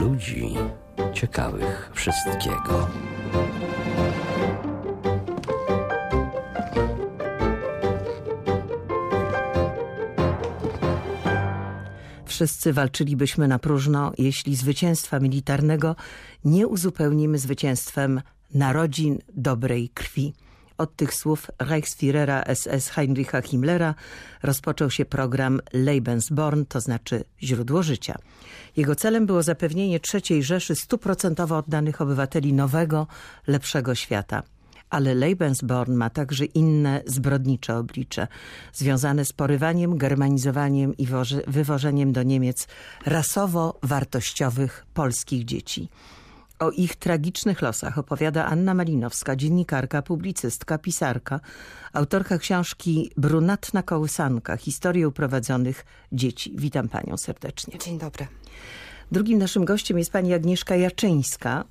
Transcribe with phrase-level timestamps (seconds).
[0.00, 0.54] ludzi
[1.12, 2.88] ciekawych wszystkiego.
[12.26, 15.96] Wszyscy walczylibyśmy na próżno, jeśli zwycięstwa militarnego
[16.44, 18.20] nie uzupełnimy zwycięstwem
[18.54, 20.34] narodzin dobrej krwi.
[20.78, 23.94] Od tych słów Reichsführera SS Heinricha Himmlera
[24.42, 28.18] rozpoczął się program Lebensborn, to znaczy źródło życia.
[28.76, 33.06] Jego celem było zapewnienie III Rzeszy stuprocentowo oddanych obywateli nowego,
[33.46, 34.42] lepszego świata.
[34.90, 38.28] Ale Lebensborn ma także inne zbrodnicze oblicze,
[38.72, 41.06] związane z porywaniem, germanizowaniem i
[41.46, 42.68] wywożeniem do Niemiec
[43.06, 45.88] rasowo-wartościowych polskich dzieci.
[46.58, 51.40] O ich tragicznych losach opowiada Anna Malinowska, dziennikarka, publicystka, pisarka,
[51.92, 56.52] autorka książki Brunatna kołysanka, historię uprowadzonych dzieci.
[56.56, 57.78] Witam panią serdecznie.
[57.78, 58.26] Dzień dobry.
[59.12, 61.64] Drugim naszym gościem jest pani Agnieszka Jaczyńska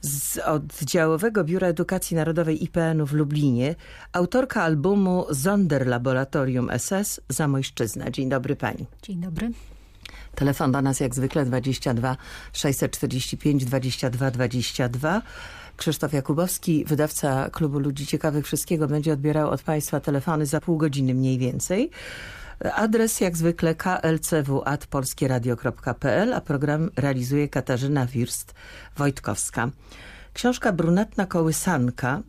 [0.00, 3.74] z oddziałowego Biura Edukacji Narodowej IPN-u w Lublinie,
[4.12, 8.10] autorka albumu Sonderlaboratorium SS Zamojszczyzna.
[8.10, 8.86] Dzień dobry pani.
[9.02, 9.50] Dzień dobry.
[10.34, 12.16] Telefon do nas jak zwykle 22
[12.52, 15.22] 645 22 22.
[15.76, 21.14] Krzysztof Jakubowski, wydawca Klubu Ludzi Ciekawych Wszystkiego, będzie odbierał od Państwa telefony za pół godziny
[21.14, 21.90] mniej więcej.
[22.74, 29.70] Adres jak zwykle klcw.polskieradio.pl, a program realizuje Katarzyna Wirst-Wojtkowska.
[30.32, 32.22] Książka Brunatna Kołysanka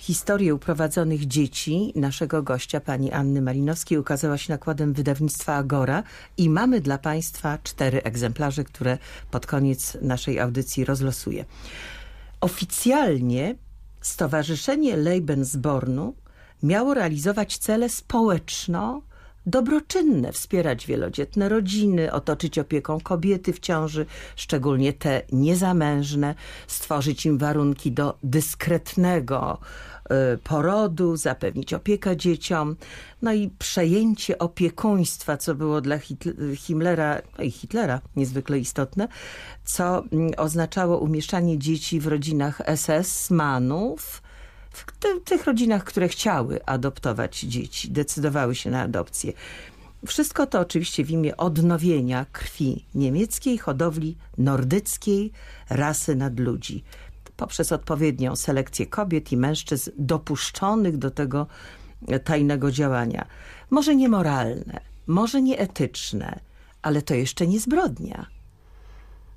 [0.00, 6.02] Historię uprowadzonych dzieci naszego gościa, pani Anny Malinowskiej, ukazała się nakładem wydawnictwa Agora
[6.36, 8.98] i mamy dla państwa cztery egzemplarze, które
[9.30, 11.44] pod koniec naszej audycji rozlosuję.
[12.40, 13.56] Oficjalnie
[14.00, 16.14] Stowarzyszenie Lebensbornu
[16.62, 19.02] miało realizować cele społeczno
[19.46, 26.34] dobroczynne, wspierać wielodzietne rodziny, otoczyć opieką kobiety w ciąży, szczególnie te niezamężne,
[26.66, 29.58] stworzyć im warunki do dyskretnego
[30.34, 32.76] y, porodu, zapewnić opiekę dzieciom,
[33.22, 35.98] no i przejęcie opiekuństwa, co było dla
[36.56, 39.08] Hitlera no i Hitlera niezwykle istotne,
[39.64, 44.22] co mm, oznaczało umieszczanie dzieci w rodzinach SS-manów,
[44.70, 44.84] w
[45.24, 49.32] tych rodzinach, które chciały adoptować dzieci, decydowały się na adopcję.
[50.06, 55.32] Wszystko to oczywiście w imię odnowienia krwi niemieckiej, hodowli nordyckiej,
[55.70, 56.84] rasy nadludzi.
[57.36, 61.46] Poprzez odpowiednią selekcję kobiet i mężczyzn dopuszczonych do tego
[62.24, 63.26] tajnego działania.
[63.70, 66.40] Może niemoralne, może nieetyczne,
[66.82, 68.26] ale to jeszcze nie zbrodnia.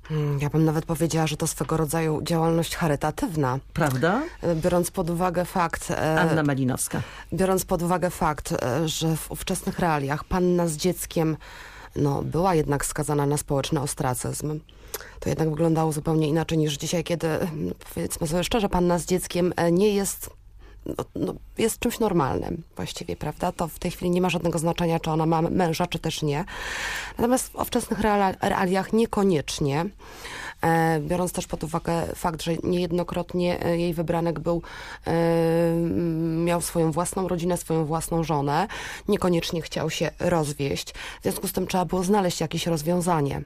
[0.08, 3.58] Hmm, ja bym nawet powiedziała, że to swego rodzaju działalność charytatywna.
[3.72, 4.22] Prawda?
[4.42, 5.90] E, biorąc pod uwagę fakt...
[5.90, 7.02] E, Anna Malinowska.
[7.32, 11.36] Biorąc pod uwagę fakt, e, że w ówczesnych realiach panna z dzieckiem
[11.96, 14.60] no, była jednak skazana na społeczny ostracyzm.
[15.20, 17.28] To jednak wyglądało zupełnie inaczej niż dzisiaj, kiedy,
[17.94, 20.30] powiedzmy sobie szczerze, panna z dzieckiem nie jest
[20.86, 23.52] no, no, jest czymś normalnym właściwie, prawda?
[23.52, 26.44] To w tej chwili nie ma żadnego znaczenia, czy ona ma męża, czy też nie.
[27.18, 28.00] Natomiast w ówczesnych
[28.40, 29.86] realiach niekoniecznie.
[30.64, 34.62] E, biorąc też pod uwagę fakt, że niejednokrotnie e, jej wybranek był,
[35.06, 35.12] e,
[36.44, 38.68] miał swoją własną rodzinę, swoją własną żonę,
[39.08, 40.94] niekoniecznie chciał się rozwieść.
[41.20, 43.42] W związku z tym trzeba było znaleźć jakieś rozwiązanie.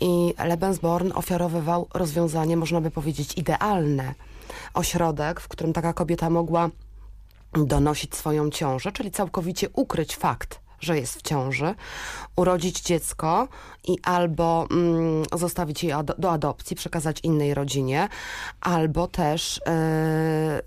[0.00, 4.14] I Lebensborn ofiarowywał rozwiązanie, można by powiedzieć, idealne
[4.74, 6.70] ośrodek, w którym taka kobieta mogła
[7.52, 11.74] donosić swoją ciążę, czyli całkowicie ukryć fakt, że jest w ciąży,
[12.36, 13.48] urodzić dziecko
[13.88, 18.08] i albo mm, zostawić je do, do adopcji, przekazać innej rodzinie,
[18.60, 20.62] albo też e,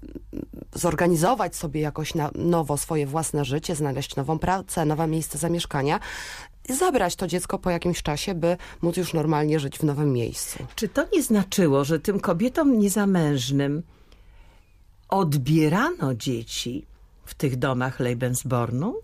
[0.74, 6.00] zorganizować sobie jakoś na nowo swoje własne życie, znaleźć nową pracę, nowe miejsce zamieszkania
[6.70, 10.66] zabrać to dziecko po jakimś czasie, by móc już normalnie żyć w nowym miejscu.
[10.76, 13.84] Czy to nie znaczyło, że tym kobietom niezamężnym
[15.10, 16.86] odbierano dzieci
[17.26, 18.96] w tych domach Lebensbornu?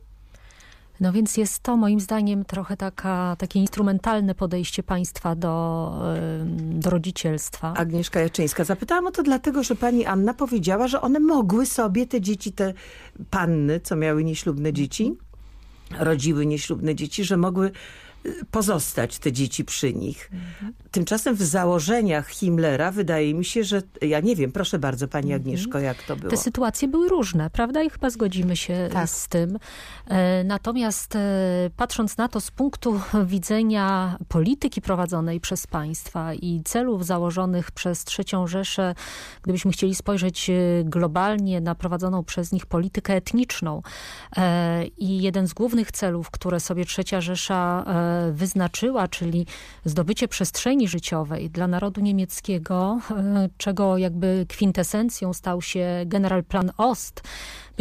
[0.99, 5.93] No więc jest to moim zdaniem trochę taka, takie instrumentalne podejście państwa do,
[6.55, 7.73] do rodzicielstwa.
[7.73, 8.63] Agnieszka Jaczyńska.
[8.63, 12.73] Zapytałam o to dlatego, że pani Anna powiedziała, że one mogły sobie, te dzieci, te
[13.29, 15.17] panny, co miały nieślubne dzieci,
[15.99, 17.72] rodziły nieślubne dzieci, że mogły
[18.52, 20.29] pozostać te dzieci przy nich.
[20.34, 20.73] Mhm.
[20.91, 25.41] Tymczasem w założeniach Himmlera wydaje mi się, że ja nie wiem, proszę bardzo pani mhm.
[25.41, 26.29] Agnieszko, jak to było.
[26.29, 27.84] Te sytuacje były różne, prawda?
[27.84, 29.09] I chyba zgodzimy się tak.
[29.09, 29.59] z tym.
[30.08, 31.20] E, natomiast e,
[31.78, 38.47] patrząc na to z punktu widzenia polityki prowadzonej przez państwa i celów założonych przez trzecią
[38.47, 38.96] Rzeszę,
[39.41, 40.53] gdybyśmy chcieli spojrzeć e,
[40.84, 43.82] globalnie na prowadzoną przez nich politykę etniczną
[44.97, 49.46] i jeden z głównych celów, które sobie trzecia Rzesza e, wyznaczyła, czyli
[49.85, 57.22] zdobycie przestrzeni życiowej dla narodu niemieckiego, e, czego jakby kwintesencją stał się Generalplan Ost,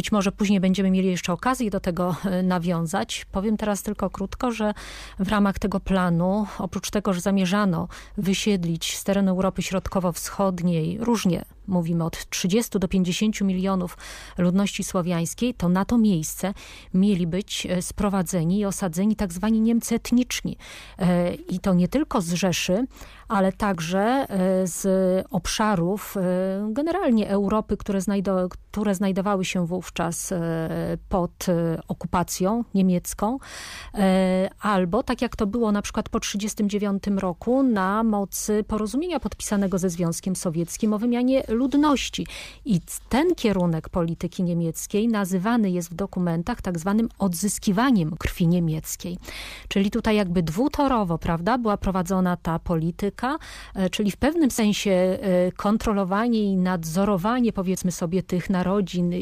[0.00, 3.26] być może później będziemy mieli jeszcze okazję do tego e, nawiązać.
[3.32, 4.75] Powiem teraz tylko krótko, że
[5.19, 12.05] w ramach tego planu, oprócz tego, że zamierzano wysiedlić z terenu Europy Środkowo-Wschodniej różnie mówimy
[12.05, 13.97] od 30 do 50 milionów
[14.38, 16.55] ludności słowiańskiej, to na to miejsce
[16.94, 20.56] mieli być e, sprowadzeni i osadzeni tak zwani Niemcy etniczni.
[20.99, 22.87] E, I to nie tylko z Rzeszy,
[23.29, 24.26] ale także
[24.64, 24.87] z
[25.31, 26.17] obszarów
[26.69, 30.35] generalnie Europy, które, znajdo, które znajdowały się wówczas
[31.09, 31.47] pod
[31.89, 33.39] okupacją niemiecką,
[34.61, 39.91] albo tak jak to było na przykład po 1939 roku na mocy porozumienia podpisanego ze
[39.91, 42.27] Związkiem Sowieckim o wymianie ludności.
[42.65, 49.19] I ten kierunek polityki niemieckiej nazywany jest w dokumentach tak zwanym odzyskiwaniem krwi niemieckiej.
[49.69, 53.39] Czyli tutaj jakby dwutorowo, prawda, była prowadzona ta polityka,
[53.75, 59.17] e, czyli w pewnym sensie e, kontrolowanie i nadzorowanie powiedzmy sobie tych narodzin e,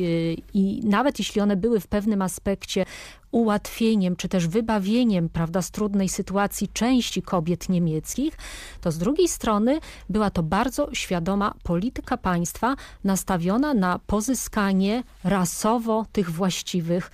[0.59, 2.85] i nawet jeśli one były w pewnym aspekcie
[3.31, 8.37] ułatwieniem czy też wybawieniem prawda, z trudnej sytuacji części kobiet niemieckich,
[8.81, 16.31] to z drugiej strony była to bardzo świadoma polityka państwa nastawiona na pozyskanie rasowo tych
[16.31, 17.11] właściwych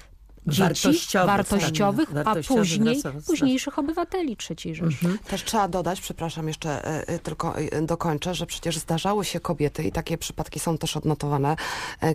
[0.46, 3.12] dzieci wartościowych, wartościowych tak, a później tak.
[3.26, 4.84] późniejszych obywateli III Rzeszy.
[4.84, 5.18] Mhm.
[5.18, 9.82] Też trzeba dodać, przepraszam, jeszcze e, e, tylko e, dokończę, że przecież zdarzały się kobiety
[9.82, 11.56] i takie przypadki są też odnotowane,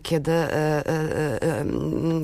[0.04, 0.31] kiedy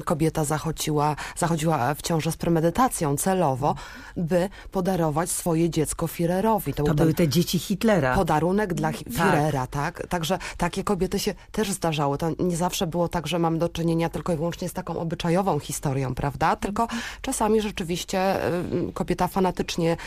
[0.06, 3.76] kobieta zachodziła, zachodziła w ciążę z premedytacją celowo,
[4.18, 6.74] by podarować swoje dziecko Führerowi.
[6.74, 8.16] To, był były te dzieci Hitlera.
[8.16, 10.08] podarunek dla Führera, tak.
[10.08, 12.18] Także takie kobiety się też zdarzały.
[12.18, 15.60] To nie zawsze było tak, że mam do czynienia tylko i wyłącznie z taką obyczajową
[15.60, 16.56] historią, prawda?
[16.56, 16.88] Tylko
[17.22, 18.48] czasami rzeczywiście
[18.90, 19.98] y, kobieta fanatycznie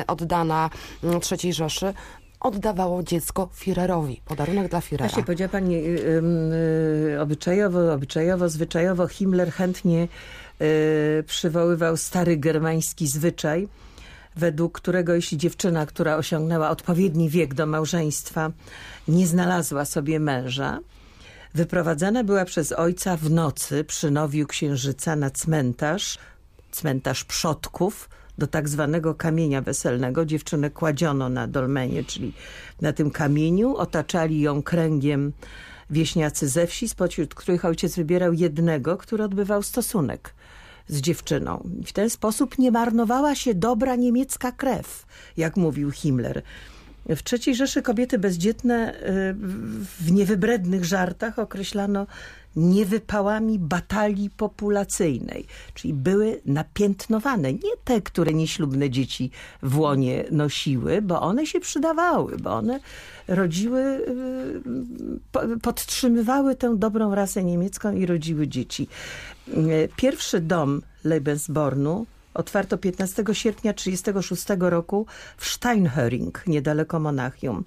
[0.00, 0.70] y, oddana
[1.04, 1.08] y,
[1.42, 1.94] III Rzeszy
[2.40, 4.20] oddawało dziecko Führerowi.
[4.24, 4.98] Podarunek dla Führera.
[4.98, 10.08] Właśnie powiedziała pani y, obyczajowo, obyczajowo, zwyczajowo Himmler chętnie
[11.26, 13.68] przywoływał stary germański zwyczaj,
[14.36, 18.50] według którego jeśli dziewczyna, która osiągnęła odpowiedni wiek do małżeństwa,
[19.08, 20.78] nie znalazła sobie męża,
[21.54, 26.18] wyprowadzana była przez ojca w nocy przy nowiu księżyca na cmentarz,
[26.70, 28.08] cmentarz przodków,
[28.38, 30.24] do tak zwanego kamienia weselnego.
[30.24, 32.32] Dziewczynę kładziono na dolmenie, czyli
[32.80, 33.76] na tym kamieniu.
[33.76, 35.32] Otaczali ją kręgiem
[35.90, 40.34] wieśniacy ze wsi, spośród których ojciec wybierał jednego, który odbywał stosunek
[40.88, 41.68] z dziewczyną.
[41.86, 45.06] W ten sposób nie marnowała się dobra niemiecka krew,
[45.36, 46.42] jak mówił Himmler.
[47.08, 48.98] W III Rzeszy kobiety bezdzietne y,
[50.00, 52.06] w niewybrednych żartach określano
[52.56, 57.52] niewypałami batalii populacyjnej, czyli były napiętnowane.
[57.52, 59.30] Nie te, które nieślubne dzieci
[59.62, 62.80] w łonie nosiły, bo one się przydawały, bo one
[63.28, 68.88] rodziły, y, podtrzymywały tę dobrą rasę niemiecką i rodziły dzieci.
[69.48, 75.06] Y, pierwszy dom Lebensbornu otwarto 15 sierpnia 1936 roku
[75.36, 77.64] w Steinhöring, niedaleko Monachium.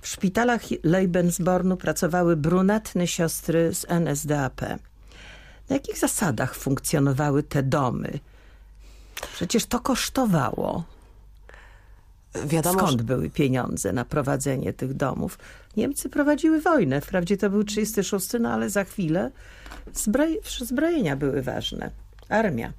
[0.00, 4.60] W szpitalach Lebensbornu pracowały brunatne siostry z NSDAP.
[5.68, 8.18] Na jakich zasadach funkcjonowały te domy?
[9.34, 10.84] Przecież to kosztowało.
[12.46, 13.04] Wiadomo, Skąd że...
[13.04, 15.38] były pieniądze na prowadzenie tych domów?
[15.76, 17.00] Niemcy prowadziły wojnę.
[17.00, 19.30] Wprawdzie to był 36, no ale za chwilę
[19.94, 20.38] zbroj...
[20.60, 21.90] zbrojenia były ważne.
[22.28, 22.72] Armia.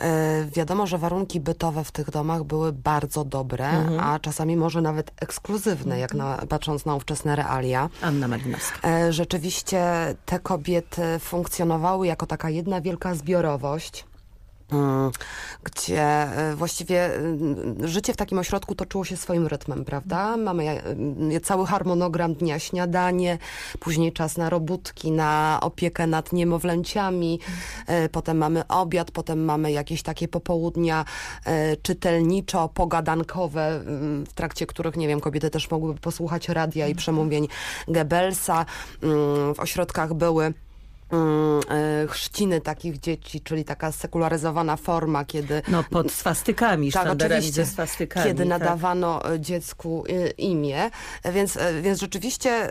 [0.00, 4.00] E, wiadomo, że warunki bytowe w tych domach były bardzo dobre, mhm.
[4.00, 7.88] a czasami może nawet ekskluzywne, jak na, patrząc na ówczesne realia.
[8.02, 8.88] Anna Malinowska.
[8.88, 9.84] E, rzeczywiście
[10.26, 14.04] te kobiety funkcjonowały jako taka jedna wielka zbiorowość.
[14.72, 15.10] Mm,
[15.64, 20.36] gdzie e, właściwie mm, życie w takim ośrodku toczyło się swoim rytmem, prawda?
[20.36, 20.82] Mamy
[21.32, 23.38] e, cały harmonogram dnia, śniadanie,
[23.80, 27.40] później czas na robótki, na opiekę nad niemowlęciami,
[27.86, 31.04] e, potem mamy obiad, potem mamy jakieś takie popołudnia
[31.82, 37.48] czytelniczo-pogadankowe, mm, w trakcie których, nie wiem, kobiety też mogłyby posłuchać radia i przemówień
[37.88, 38.66] Goebbelsa.
[39.54, 40.65] W ośrodkach były Mm, e,
[42.08, 45.62] chrzciny takich dzieci, czyli taka sekularyzowana forma, kiedy...
[45.68, 48.26] No pod swastykami, tak, oczywiście, swastykami.
[48.26, 48.48] Kiedy tak.
[48.48, 50.90] nadawano e, dziecku e, imię,
[51.24, 52.68] więc, więc rzeczywiście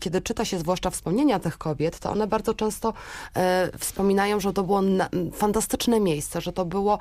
[0.00, 2.94] kiedy czyta się zwłaszcza wspomnienia tych kobiet, to one bardzo często
[3.78, 4.82] wspominają, że to było
[5.34, 6.98] fantastyczne miejsce, że to było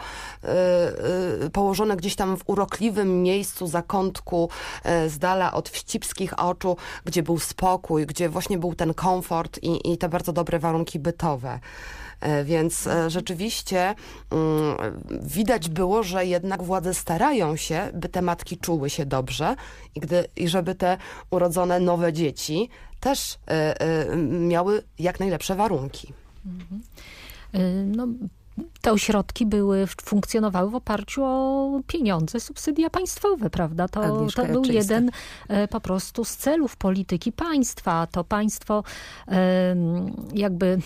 [1.53, 4.49] położone gdzieś tam w urokliwym miejscu, zakątku,
[5.07, 9.97] z dala od wścibskich oczu, gdzie był spokój, gdzie właśnie był ten komfort i, i
[9.97, 11.59] te bardzo dobre warunki bytowe.
[12.21, 13.95] E, Więc e, rzeczywiście
[14.31, 14.77] mm,
[15.21, 19.55] widać było, że jednak władze starają się, by te matki czuły się dobrze
[19.95, 20.97] i, gdy, i żeby te
[21.31, 22.69] urodzone nowe dzieci
[22.99, 26.13] też e, miały jak najlepsze warunki.
[27.55, 28.07] Y, No,
[28.81, 33.87] te ośrodki były, funkcjonowały w oparciu o pieniądze, subsydia państwowe, prawda?
[33.87, 35.11] To, Agnieszka to był jeden
[35.47, 38.07] e, po prostu z celów polityki państwa.
[38.11, 38.83] To państwo
[40.33, 40.79] jakby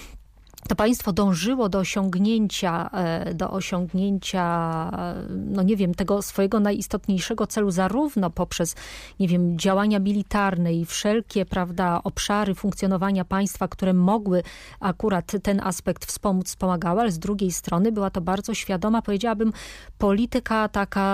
[0.69, 4.45] to państwo dążyło do osiągnięcia, e, do osiągnięcia,
[4.93, 8.75] e, no nie wiem, tego swojego najistotniejszego celu, zarówno poprzez,
[9.19, 14.43] nie wiem, działania militarne i wszelkie, prawda, obszary funkcjonowania państwa, które mogły
[14.79, 19.53] akurat ten aspekt wspomóc, wspomagały, ale z drugiej strony była to bardzo świadoma, powiedziałabym,
[19.97, 21.05] polityka taka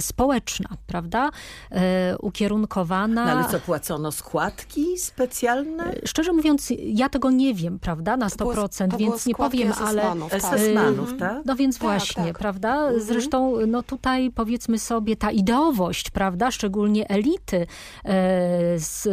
[0.00, 1.30] społeczna, prawda,
[1.70, 3.24] e, ukierunkowana.
[3.24, 5.92] No ale co, płacono składki specjalne?
[6.04, 9.72] Szczerze mówiąc, ja tego nie wiem, prawda, na To było- 100%, było więc nie powiem,
[9.86, 10.02] ale...
[10.02, 10.42] SS-manów, tak.
[10.42, 11.42] SS-manów, Y, tak?
[11.44, 12.38] No więc Tak, właśnie, tak.
[12.38, 12.90] prawda?
[12.98, 16.50] Zresztą no tutaj powiedzmy sobie ta ideowość, prawda?
[16.50, 17.66] Szczególnie elity
[18.04, 19.08] e, z,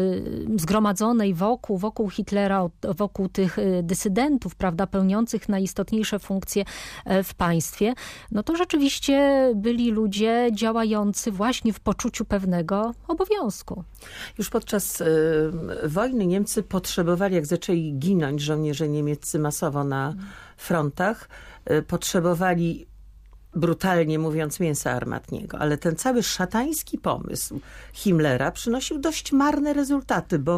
[0.62, 4.88] zgromadzonej wokół, wokół Hitlera, wokół tych e, dysydentów, prawda?
[4.88, 6.64] Pełniących najistotniejsze funkcje
[7.06, 7.94] e, w państwie,
[8.32, 13.84] no to rzeczywiście byli ludzie działający właśnie w poczuciu pewnego obowiązku.
[14.38, 15.06] Już podczas y,
[15.84, 20.16] wojny Niemcy potrzebowali, jak zaczęli ginąć żołnierze niemieccy masowo na
[20.58, 21.30] frontach,
[21.72, 22.88] y, potrzebowali
[23.56, 27.60] brutalnie mówiąc mięsa armatniego, ale ten cały szatański pomysł
[27.94, 30.56] Himmlera przynosił dość marne rezultaty, bo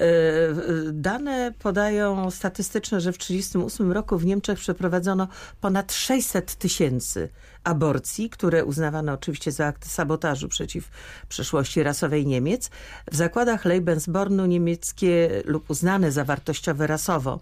[0.00, 0.54] e, e,
[0.92, 5.28] dane podają statystyczne, że w 1938 roku w Niemczech przeprowadzono
[5.60, 7.28] ponad 600 tysięcy
[7.64, 10.90] aborcji, które uznawano oczywiście za akty sabotażu przeciw
[11.28, 12.70] przeszłości rasowej Niemiec.
[13.10, 17.40] W zakładach Lebensbornu niemieckie lub uznane za wartościowe rasowo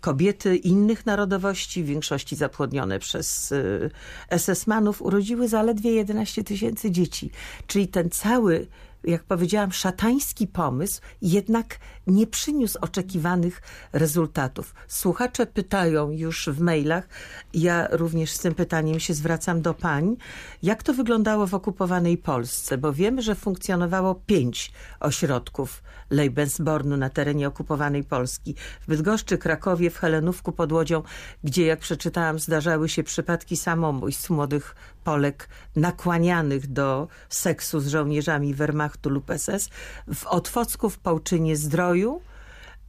[0.00, 3.90] kobiety innych narodowości, w większości zapłodnione przez y,
[4.30, 7.30] SS-manów, urodziły zaledwie 11 tysięcy dzieci.
[7.66, 8.66] Czyli ten cały,
[9.04, 14.74] jak powiedziałam, szatański pomysł jednak nie przyniósł oczekiwanych rezultatów.
[14.88, 17.08] Słuchacze pytają już w mailach,
[17.54, 20.16] ja również z tym pytaniem się zwracam do pań,
[20.62, 27.48] jak to wyglądało w okupowanej Polsce, bo wiemy, że funkcjonowało pięć ośrodków Lebensbornu na terenie
[27.48, 28.54] okupowanej Polski.
[28.80, 31.02] W Bydgoszczy, Krakowie, w Helenówku pod Łodzią,
[31.44, 39.10] gdzie jak przeczytałam zdarzały się przypadki samobójstw młodych Polek nakłanianych do seksu z żołnierzami Wehrmachtu
[39.10, 39.68] lub SS,
[40.14, 41.89] w Otwocku, w Pałczynie Zdroju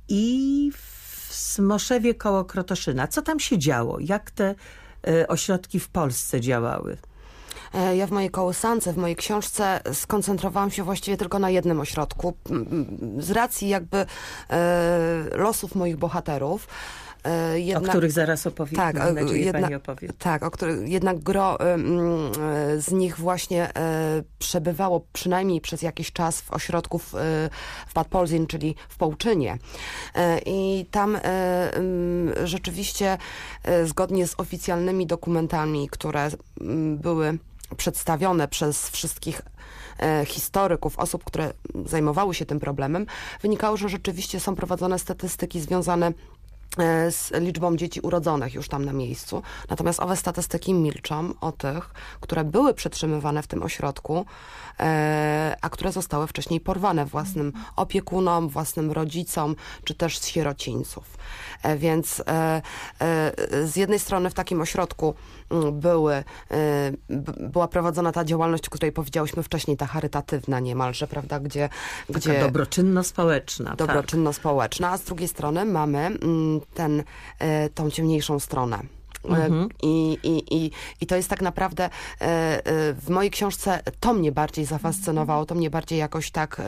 [0.08, 3.08] i w Smoszewie koło Krotoszyna.
[3.08, 3.98] Co tam się działo?
[4.00, 4.56] Jak te
[5.08, 6.98] e, ośrodki w Polsce działały?
[7.74, 12.34] E, Ja w mojej kołysance, w mojej książce skoncentrowałam się właściwie tylko na jednym ośrodku.
[13.18, 14.08] Z racji jakby e,
[15.32, 16.68] losów moich bohaterów.
[17.26, 18.76] E, o jednak- których zaraz opowiem.
[18.76, 20.10] Tak, Mam a, nadzieję, jedna- pani opowie.
[20.20, 26.42] Tak, o których jednak gro y, z nich właśnie e, przebywało przynajmniej przez jakiś czas
[26.42, 27.12] w ośrodku w,
[27.88, 29.58] w Bad Polzin, czyli w Połczynie.
[30.16, 31.22] E, I tam e,
[32.44, 33.18] rzeczywiście
[33.64, 36.30] e, zgodnie z oficjalnymi dokumentami, które
[36.96, 37.38] były
[37.78, 39.42] przedstawione przez wszystkich
[40.00, 41.54] e, historyków, osób, które
[41.86, 43.06] zajmowały się tym problemem,
[43.42, 46.14] wynikało, że rzeczywiście są prowadzone statystyki związane e,
[47.10, 49.44] z liczbą dzieci urodzonych już tam na miejscu.
[49.70, 54.26] Natomiast owe statystyki milczą o tych, które były przetrzymywane w tym ośrodku,
[54.80, 61.18] e, a które zostały wcześniej porwane własnym opiekunom, własnym rodzicom, czy też z sierocińców.
[61.64, 62.62] E, Więc e,
[63.00, 65.16] e, z jednej strony w takim ośrodku
[65.72, 66.24] były, e,
[67.40, 71.70] była prowadzona ta działalność, o której powiedziałyśmy wcześniej, ta charytatywna niemalże, prawda, gdzie...
[72.08, 73.66] Taka gdzie dobroczynno-społeczna.
[73.66, 73.78] tak.
[73.78, 77.04] dobroczynno-społeczna, a z drugiej strony mamy mm, ten,
[77.40, 78.78] e, tą ciemniejszą stronę.
[78.78, 79.70] E, Mhm.
[79.84, 81.90] I, i, i, I to jest tak naprawdę
[82.96, 86.62] w mojej książce to mnie bardziej zafascynowało, to mnie bardziej jakoś tak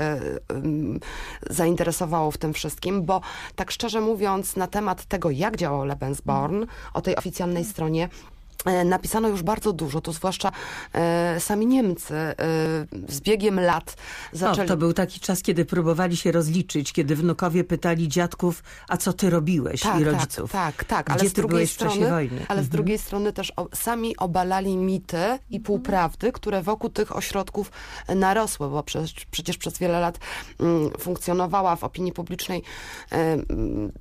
[1.50, 3.22] zainteresowało w tym wszystkim, bo
[3.56, 8.10] tak szczerze mówiąc na temat tego, jak działał Lebensborn, o tej oficjalnej stronie
[8.86, 10.52] napisano już bardzo dużo, to zwłaszcza
[10.94, 12.36] e, sami Niemcy e,
[13.10, 13.96] z biegiem lat
[14.32, 14.66] zaczęli...
[14.66, 19.14] O, to był taki czas, kiedy próbowali się rozliczyć, kiedy wnukowie pytali dziadków, a co
[19.14, 20.52] ty robiłeś i rodziców.
[20.52, 21.10] Tak, tak, tak.
[21.10, 22.40] Ale Gdzie z ty drugiej strony, wojny?
[22.40, 22.46] Mhm.
[22.48, 27.72] Ale z drugiej strony też o, sami obalali mity i półprawdy, które wokół tych ośrodków
[28.08, 30.20] e, narosły, bo przecież, przecież przez wiele lat
[30.60, 32.64] mm, funkcjonowała w opinii publicznej
[33.12, 33.92] e, mm,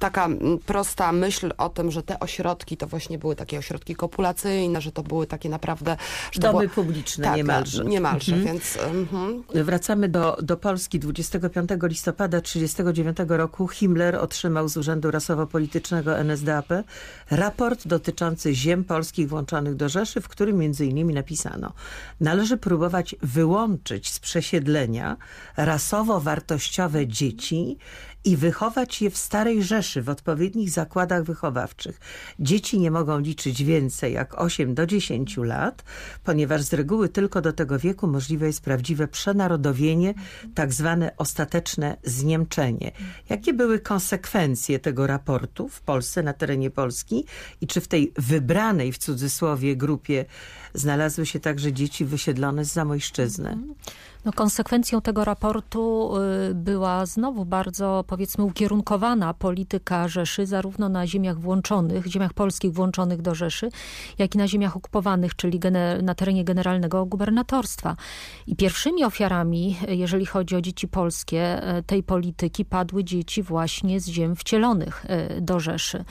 [0.00, 0.28] taka
[0.66, 5.02] prosta myśl o tym, że te ośrodki to właśnie były takie ośrodki kopulacyjne, że to
[5.02, 5.96] były takie naprawdę...
[6.32, 6.74] Że Domy było...
[6.74, 7.84] publiczne tak, niemalże.
[7.84, 8.54] Niemalże, mhm.
[8.54, 8.76] więc...
[8.76, 9.42] Mhm.
[9.64, 10.98] Wracamy do, do Polski.
[10.98, 16.68] 25 listopada 1939 roku Himmler otrzymał z Urzędu Rasowo-Politycznego NSDAP
[17.30, 21.72] raport dotyczący ziem polskich włączonych do Rzeszy, w którym między innymi napisano
[22.20, 25.16] należy próbować wyłączyć z przesiedlenia
[25.56, 27.78] rasowo-wartościowe dzieci
[28.24, 32.00] i wychować je w Starej Rzeszy w odpowiednich zakładach wychowawczych.
[32.38, 35.84] Dzieci nie mogą liczyć więcej jak 8 do 10 lat,
[36.24, 40.14] ponieważ z reguły tylko do tego wieku możliwe jest prawdziwe przenarodowienie,
[40.54, 42.92] tak zwane ostateczne zniemczenie.
[43.28, 47.24] Jakie były konsekwencje tego raportu w Polsce, na terenie Polski
[47.60, 50.24] i czy w tej wybranej w cudzysłowie grupie
[50.74, 53.58] znalazły się także dzieci wysiedlone z Zamojszczyzny?
[54.24, 56.12] No, konsekwencją tego raportu
[56.50, 63.22] y, była znowu bardzo, powiedzmy, ukierunkowana polityka Rzeszy, zarówno na ziemiach włączonych, ziemiach polskich włączonych
[63.22, 63.68] do Rzeszy,
[64.18, 65.60] jak i na ziemiach okupowanych, czyli
[66.02, 67.96] na terenie generalnego gubernatorstwa.
[68.46, 74.08] I pierwszymi ofiarami, jeżeli chodzi o dzieci polskie, y, tej polityki padły dzieci właśnie z
[74.08, 75.04] ziem wcielonych
[75.36, 76.04] y, do Rzeszy.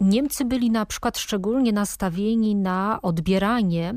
[0.00, 3.94] Niemcy byli na przykład szczególnie nastawieni na odbieranie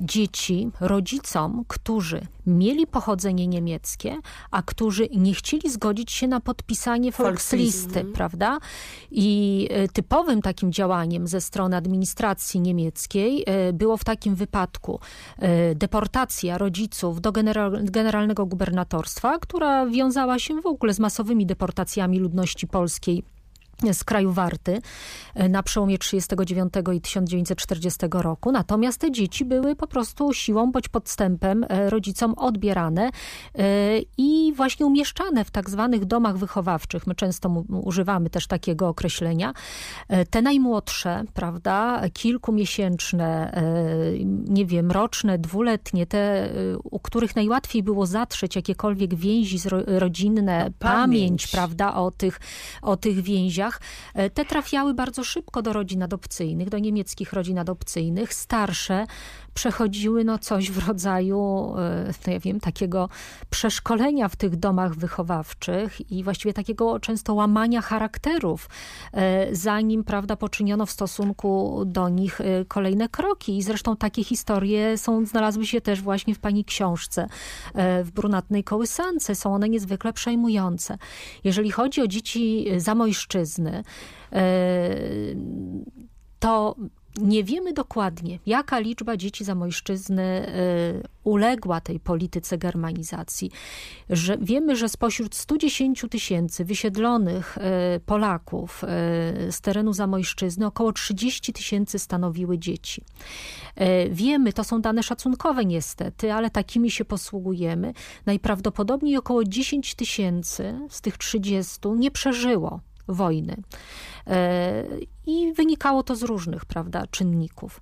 [0.00, 4.16] dzieci rodzicom, którzy mieli pochodzenie niemieckie,
[4.50, 8.58] a którzy nie chcieli zgodzić się na podpisanie Volkslisty, prawda?
[9.10, 15.00] I e, typowym takim działaniem ze strony administracji niemieckiej e, było w takim wypadku
[15.74, 17.32] deportacja rodziców do
[17.84, 23.22] generalnego gubernatorstwa, która wiązała się w ogóle z masowymi deportacjami ludności polskiej
[23.92, 24.80] z kraju Warty
[25.34, 28.52] e, na przełomie 1939 i 1940 roku.
[28.52, 33.10] Natomiast te dzieci były po prostu siłą bądź podstępem e, rodzicom odbierane
[33.58, 33.60] e,
[34.18, 37.06] i właśnie umieszczane w tak zwanych domach wychowawczych.
[37.06, 39.52] My często używamy też takiego określenia.
[40.30, 43.52] Te najmłodsze, prawda, kilkumiesięczne,
[44.48, 46.48] nie wiem, roczne, dwuletnie, te,
[46.84, 52.40] u których najłatwiej było zatrzeć jakiekolwiek więzi rodzinne, pamięć, pamięć, prawda, o tych,
[52.82, 53.69] o tych więziach,
[54.14, 58.34] E, te trafiały bardzo szybko do rodzin adopcyjnych, do niemieckich rodzin adopcyjnych.
[58.34, 59.06] Starsze
[59.54, 63.08] przechodziły no coś w rodzaju, e, no ja wiem, takiego
[63.50, 68.68] przeszkolenia w tych domach wychowawczych i właściwie takiego często łamania charakterów,
[69.12, 73.58] e, zanim, prawda, poczyniono w stosunku do nich kolejne kroki.
[73.58, 77.26] I zresztą takie historie są, znalazły się też właśnie w pani książce
[78.04, 79.34] w Brunatnej Kołysance.
[79.34, 80.98] Są one niezwykle przejmujące.
[81.44, 83.68] Jeżeli chodzi o dzieci zamojszczyzn,
[84.32, 84.96] E,
[86.38, 86.74] to
[87.18, 90.52] nie wiemy dokładnie, jaka liczba dzieci zamojszczyzny e,
[91.24, 93.50] uległa tej polityce germanizacji.
[94.10, 98.82] Że wiemy, że spośród 110 tysięcy wysiedlonych e, Polaków
[99.50, 103.04] z terenu zamojszczyzny około 30 tysięcy stanowiły dzieci.
[104.10, 107.92] Wiemy, to są dane szacunkowe niestety, ale takimi się posługujemy.
[108.26, 113.56] Najprawdopodobniej około 10 tysięcy z tych 30 nie przeżyło wojny.
[115.30, 117.80] I wynikało to z różnych prawda, czynników.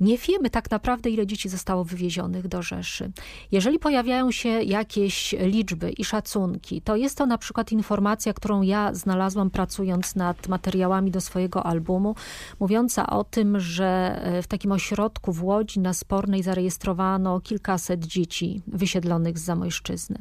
[0.00, 3.10] Nie wiemy tak naprawdę, ile dzieci zostało wywiezionych do Rzeszy.
[3.52, 8.94] Jeżeli pojawiają się jakieś liczby i szacunki, to jest to na przykład informacja, którą ja
[8.94, 12.14] znalazłam pracując nad materiałami do swojego albumu,
[12.60, 18.62] mówiąca o tym, że e, w takim ośrodku w Łodzi na Spornej zarejestrowano kilkaset dzieci
[18.66, 20.18] wysiedlonych z Zamojszczyzny.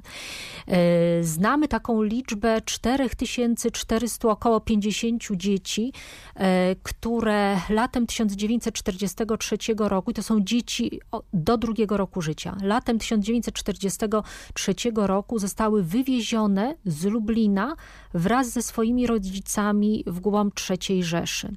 [0.68, 5.94] E, znamy taką liczbę 4400, około 50 dzieci,
[6.36, 11.00] e, które latem 1943 roku, to są dzieci
[11.34, 17.76] do drugiego roku życia, latem 1943 roku zostały wywiezione z Lublina
[18.14, 21.54] wraz ze swoimi rodzicami w głąb III Rzeszy.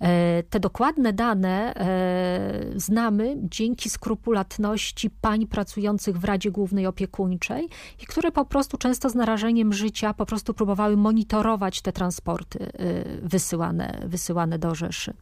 [0.00, 7.68] E, te dokładne dane e, znamy dzięki skrupulatności pań pracujących w Radzie Głównej Opiekuńczej
[8.02, 13.04] i które po prostu często z narażeniem życia po prostu próbowały monitorować te transporty e,
[13.22, 15.14] wysyłane, wysyłane do Rzeszy.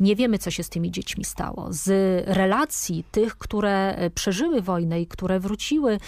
[0.00, 1.66] Nie wiemy, co się z tymi dziećmi stało.
[1.70, 1.88] Z
[2.28, 5.98] relacji tych, które przeżyły wojnę i które wróciły,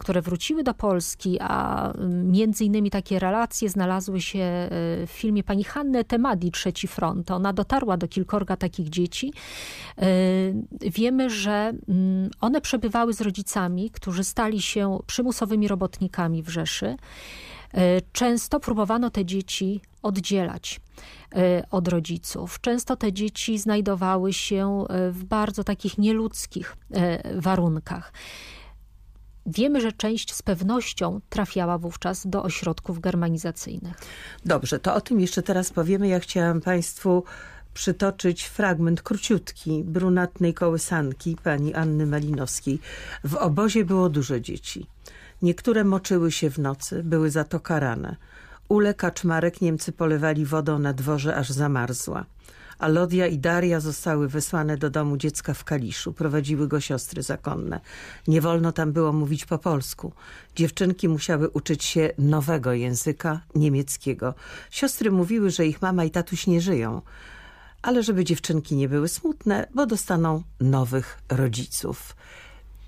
[0.00, 1.92] które wróciły do Polski, a
[2.24, 4.68] między innymi takie relacje znalazły się
[5.06, 9.32] w filmie pani Hanny Temadi, Trzeci Front ona dotarła do kilkorga takich dzieci.
[9.98, 10.06] E,
[10.80, 16.96] wiemy, że mm, one przebywały z rodzicami, którzy stali się przymusowymi robotnikami w Rzeszy.
[17.76, 20.80] E, często próbowano te dzieci oddzielać
[21.34, 22.60] e, od rodziców.
[22.60, 26.76] Często te dzieci znajdowały się w bardzo takich nieludzkich
[27.34, 28.12] warunkach.
[29.46, 33.96] Wiemy, że część z pewnością trafiała wówczas do ośrodków germanizacyjnych.
[34.44, 36.08] Dobrze, to o tym jeszcze teraz powiemy.
[36.08, 37.24] Ja chciałam Państwu
[37.74, 42.78] przytoczyć fragment króciutki brunatnej kołysanki pani Anny Malinowskiej.
[43.24, 44.86] W obozie było dużo dzieci.
[45.42, 48.16] Niektóre moczyły się w nocy, były za to karane.
[48.68, 52.24] Ule kaczmarek Niemcy polewali wodą na dworze, aż zamarzła.
[52.78, 56.12] Alodia i Daria zostały wysłane do domu dziecka w Kaliszu.
[56.12, 57.80] Prowadziły go siostry zakonne.
[58.28, 60.12] Nie wolno tam było mówić po polsku.
[60.56, 64.34] Dziewczynki musiały uczyć się nowego języka, niemieckiego.
[64.70, 67.02] Siostry mówiły, że ich mama i tatuś nie żyją.
[67.82, 72.16] Ale żeby dziewczynki nie były smutne, bo dostaną nowych rodziców.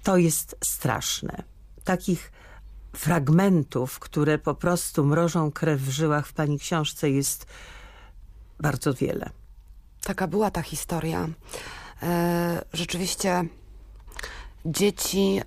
[0.02, 1.42] To jest straszne.
[1.88, 2.33] Takich
[2.92, 7.46] fragmentów, które po prostu mrożą krew w żyłach w pani książce jest
[8.61, 9.31] bardzo wiele.
[10.05, 11.29] Taka była ta historia.
[12.03, 13.44] E, rzeczywiście
[14.66, 15.40] dzieci...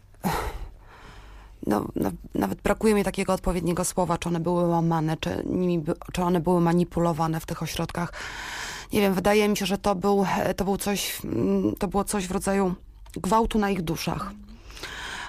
[1.68, 6.22] No, no, nawet brakuje mi takiego odpowiedniego słowa, czy one były łamane, czy, nimi, czy
[6.22, 8.14] one były manipulowane w tych ośrodkach.
[8.94, 10.26] Nie wiem, wydaje mi się, że to, był,
[10.56, 12.76] to, był coś, mm, to było coś w rodzaju
[13.14, 14.32] gwałtu na ich duszach.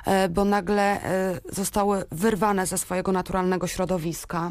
[0.05, 4.51] E, bo nagle e, zostały wyrwane ze swojego naturalnego środowiska,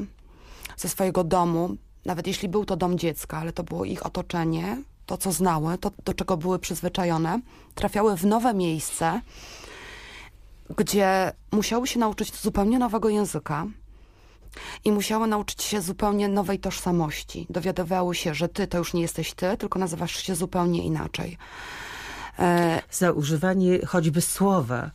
[0.77, 5.17] ze swojego domu, nawet jeśli był to dom dziecka, ale to było ich otoczenie, to
[5.17, 7.39] co znały, to do czego były przyzwyczajone,
[7.75, 9.21] trafiały w nowe miejsce,
[10.77, 13.65] gdzie musiały się nauczyć zupełnie nowego języka
[14.83, 17.47] i musiały nauczyć się zupełnie nowej tożsamości.
[17.49, 21.37] Dowiadywały się, że ty to już nie jesteś ty, tylko nazywasz się zupełnie inaczej.
[22.39, 22.81] E...
[22.91, 24.91] Za używanie choćby słowa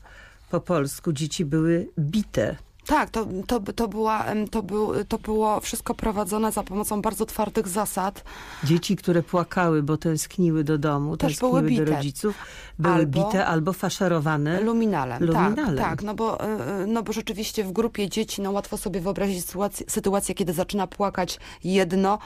[0.57, 2.57] po polsku dzieci były bite
[2.87, 7.69] tak, to, to, to, była, to, był, to było wszystko prowadzone za pomocą bardzo twardych
[7.69, 8.25] zasad.
[8.65, 11.85] Dzieci, które płakały, bo tęskniły do domu, Też były bite.
[11.85, 12.35] do rodziców,
[12.79, 15.25] były albo bite albo faszerowane luminalem.
[15.25, 15.77] luminalem.
[15.77, 19.01] Tak, tak no, bo, e, e, no bo rzeczywiście w grupie dzieci no, łatwo sobie
[19.01, 22.19] wyobrazić sytuację, sytuację, kiedy zaczyna płakać jedno,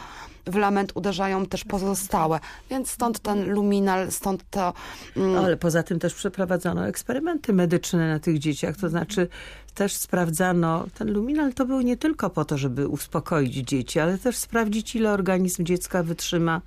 [0.46, 2.40] w lament uderzają też pozostałe.
[2.70, 4.72] Więc stąd ten luminal, stąd to...
[5.16, 5.44] Mm.
[5.44, 9.28] Ale poza tym też przeprowadzono eksperymenty medyczne na tych dzieciach, to znaczy
[9.70, 14.36] też sprawdzano, ten luminal to był nie tylko po to, żeby uspokoić dzieci, ale też
[14.36, 16.60] sprawdzić, ile organizm dziecka wytrzyma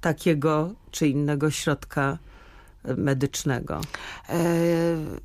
[0.00, 2.18] takiego czy innego środka
[2.96, 3.76] medycznego.
[3.76, 3.80] E,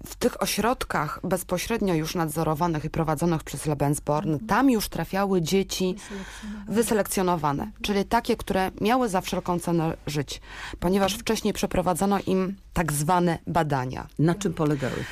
[0.05, 6.75] w tych ośrodkach bezpośrednio już nadzorowanych i prowadzonych przez Lebensborn, tam już trafiały dzieci wyselekcjonowane.
[6.75, 10.41] wyselekcjonowane, czyli takie, które miały za wszelką cenę żyć,
[10.79, 14.07] ponieważ wcześniej przeprowadzono im tak zwane badania.
[14.19, 15.03] Na czym polegały?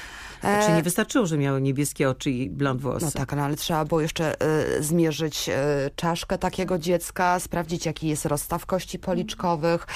[0.41, 3.05] Znaczy nie wystarczyło, że miały niebieskie oczy i blond włosy.
[3.05, 4.35] No tak, no, ale trzeba było jeszcze
[4.77, 5.53] y, zmierzyć y,
[5.95, 9.87] czaszkę takiego dziecka, sprawdzić jaki jest rozstaw kości policzkowych.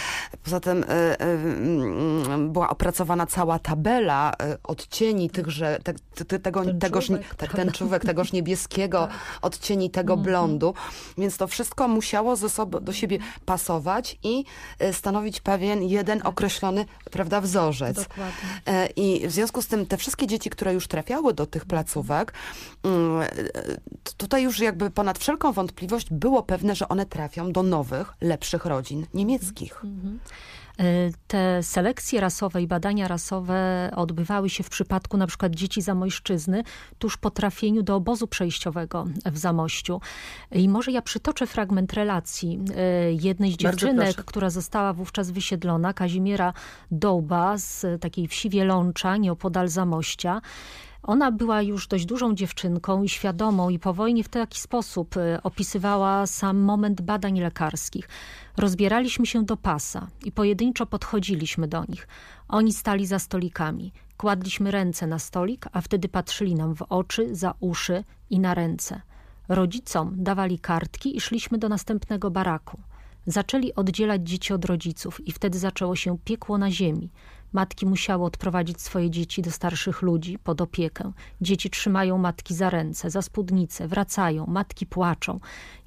[0.43, 5.93] Poza tym y, była opracowana cała tabela odcieni tychże, te,
[6.25, 9.17] te, tego, ten tegoż, człowiek, tak, ten człowiek tegoż niebieskiego, tak.
[9.41, 10.23] odcieni tego mhm.
[10.25, 10.73] blondu.
[11.17, 14.45] Więc to wszystko musiało ze sobą do siebie pasować i
[14.91, 17.95] stanowić pewien jeden określony, prawda, wzorzec.
[17.95, 18.89] Dokładnie.
[18.95, 22.33] I w związku z tym te wszystkie dzieci, które już trafiały do tych placówek,
[22.83, 23.27] mm,
[24.17, 29.05] tutaj już jakby ponad wszelką wątpliwość było pewne, że one trafią do nowych, lepszych rodzin
[29.13, 29.83] niemieckich.
[29.83, 30.19] Mhm.
[30.79, 36.63] E, te selekcje rasowe i badania rasowe odbywały się w przypadku na przykład dzieci Zamojszczyzny
[36.99, 40.01] tuż po trafieniu do obozu przejściowego w Zamościu.
[40.51, 46.53] I może ja przytoczę fragment relacji e, jednej z dziewczynek, która została wówczas wysiedlona, Kazimiera
[46.91, 50.41] Dołba z takiej wsi Wielącza, nieopodal Zamościa.
[51.03, 55.43] Ona była już dość dużą dziewczynką i świadomą i po wojnie w taki sposób e,
[55.43, 58.09] opisywała sam moment badań lekarskich.
[58.57, 62.07] Rozbieraliśmy się do pasa i pojedynczo podchodziliśmy do nich.
[62.47, 63.93] Oni stali za stolikami.
[64.17, 69.01] Kładliśmy ręce na stolik, a wtedy patrzyli nam w oczy, za uszy i na ręce.
[69.49, 72.79] Rodzicom dawali kartki i szliśmy do następnego baraku.
[73.25, 77.09] Zaczęli oddzielać dzieci od rodziców i wtedy zaczęło się piekło na ziemi.
[77.53, 81.11] Matki musiały odprowadzić swoje dzieci do starszych ludzi pod opiekę.
[81.41, 85.39] Dzieci trzymają matki za ręce, za spódnicę, wracają, matki płaczą.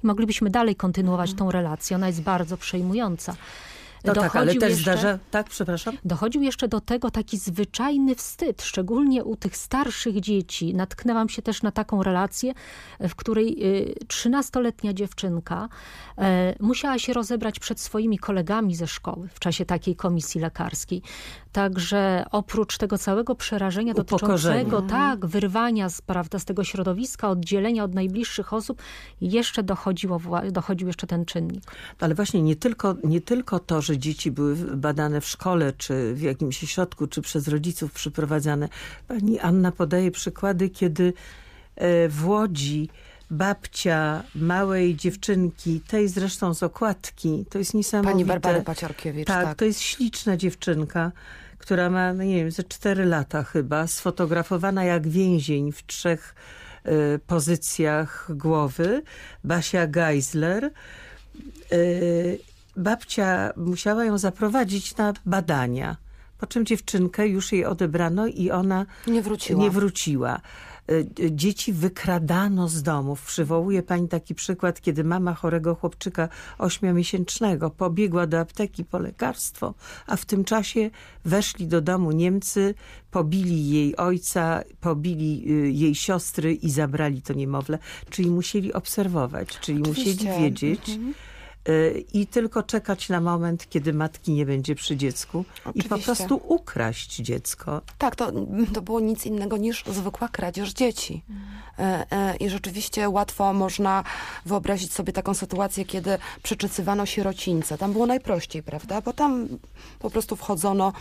[0.03, 1.95] I moglibyśmy dalej kontynuować tą relację.
[1.95, 3.35] Ona jest bardzo przejmująca.
[4.05, 5.19] No tak, ale też jeszcze, zdarza...
[5.31, 5.97] Tak, przepraszam.
[6.05, 10.75] Dochodził jeszcze do tego taki zwyczajny wstyd, szczególnie u tych starszych dzieci.
[10.75, 12.53] Natknęłam się też na taką relację,
[12.99, 15.69] w której y, trzynastoletnia dziewczynka
[16.17, 21.01] e, musiała się rozebrać przed swoimi kolegami ze szkoły w czasie takiej komisji lekarskiej.
[21.57, 27.95] Także oprócz tego całego przerażenia dotyczącego tak, wyrwania z, prawda, z tego środowiska, oddzielenia od
[27.95, 28.81] najbliższych osób,
[29.21, 31.63] jeszcze dochodziło, dochodził jeszcze ten czynnik.
[31.99, 36.13] Ale właśnie nie tylko, nie tylko to, że że dzieci były badane w szkole, czy
[36.13, 38.69] w jakimś środku, czy przez rodziców przyprowadzane.
[39.07, 41.13] Pani Anna podaje przykłady, kiedy
[41.75, 42.89] e, w Łodzi
[43.31, 48.11] babcia małej dziewczynki, tej zresztą z okładki, to jest niesamowite.
[48.11, 49.57] Pani Barbary Paciorkiewicz, tak, tak.
[49.57, 51.11] to jest śliczna dziewczynka,
[51.67, 56.35] która ma, no nie wiem, ze cztery lata chyba, sfotografowana jak więzień w trzech
[56.85, 59.03] y, pozycjach głowy.
[59.43, 60.71] Basia Geisler.
[61.73, 62.39] Y,
[62.77, 65.97] babcia musiała ją zaprowadzić na badania.
[66.37, 69.63] Po czym dziewczynkę już jej odebrano i ona Nie wróciła.
[69.63, 70.41] nie wróciła.
[70.91, 73.25] Y, y, Dzieci wykradano z domów.
[73.25, 79.73] Przywołuje pani taki przykład, kiedy mama chorego chłopczyka ośmiomiesięcznego pobiegła do apteki po lekarstwo,
[80.07, 80.89] a w tym czasie
[81.25, 82.73] weszli do domu Niemcy,
[83.11, 87.79] pobili jej ojca, pobili y, jej siostry i zabrali to niemowlę.
[88.09, 90.39] Czyli musieli obserwować, czyli musieli Oczywiście.
[90.39, 91.13] wiedzieć, Mhm.
[91.69, 96.05] Y, i tylko czekać na moment, kiedy matki nie będzie przy dziecku i po Oczywiście.
[96.05, 97.81] prostu ukraść dziecko.
[97.97, 98.31] Tak, to,
[98.73, 101.23] to było nic innego niż zwykła kradzież dzieci.
[101.79, 104.03] E, e, I rzeczywiście łatwo można
[104.45, 107.77] wyobrazić sobie taką sytuację, kiedy przeczesywano sierocińce.
[107.77, 109.01] Tam było najprościej, prawda?
[109.01, 109.47] Bo tam
[109.99, 110.93] po prostu wchodzono,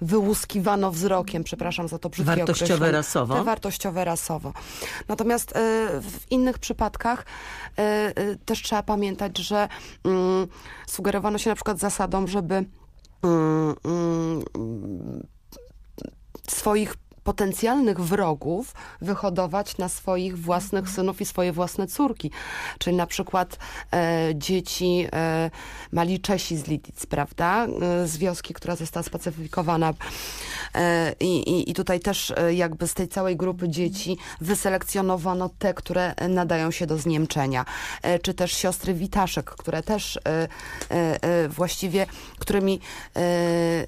[0.00, 2.92] wyłuskiwano wzrokiem, przepraszam za to brzydkie Wartościowe określenie.
[2.92, 3.34] rasowo.
[3.34, 4.52] Te wartościowe rasowo.
[5.08, 5.56] Natomiast e,
[6.00, 7.26] w innych przypadkach
[7.78, 7.82] e,
[8.16, 9.68] e, też trzeba pamiętać, że
[10.04, 10.46] mm,
[10.86, 15.26] sugerowano się na przykład zasadą, żeby mm, mm,
[16.48, 16.94] swoich
[17.28, 22.30] potencjalnych wrogów wyhodować na swoich własnych synów i swoje własne córki.
[22.78, 23.58] Czyli na przykład
[23.92, 25.50] e, dzieci e,
[25.92, 27.66] mali Czesi z Lidic, prawda?
[27.66, 29.94] E, z wioski, która została spacyfikowana.
[30.74, 36.14] E, i, i, tutaj też e, jakby z tej całej grupy dzieci wyselekcjonowano te, które
[36.28, 37.64] nadają się do zniemczenia.
[38.02, 40.18] E, czy też siostry Witaszek, które też
[41.48, 42.06] właściwie,
[42.38, 42.80] którymi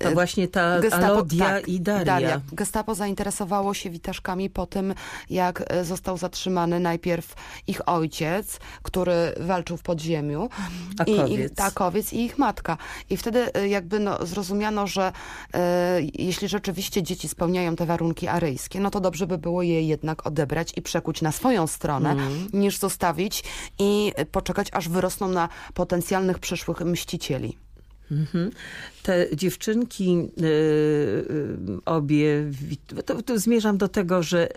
[0.00, 2.40] To właśnie ta Gestapo- Alodia tak, i Daria.
[2.53, 3.30] Gestapo zainteresowało
[3.73, 4.95] się Witaszkami po tym,
[5.31, 7.35] jak e, został zatrzymany najpierw
[7.66, 10.49] ich ojciec, który walczył w podziemiu.
[11.07, 11.55] I, i, Akowiec.
[11.55, 12.77] takowiec i ich matka.
[13.11, 15.12] I wtedy e, jakby no, zrozumiano, że
[15.55, 20.27] e, jeśli rzeczywiście dzieci spełniają te warunki aryjskie, no to dobrze by było je jednak
[20.27, 22.49] odebrać i przekuć na swoją stronę, Mhm.
[22.53, 23.45] niż zostawić
[23.79, 27.57] i poczekać, aż wyrosną na potencjalnych przyszłych mścicieli.
[28.11, 28.51] Mhm.
[29.03, 32.51] Te dziewczynki y, y, obie,
[33.07, 34.49] to, to zmierzam do tego, że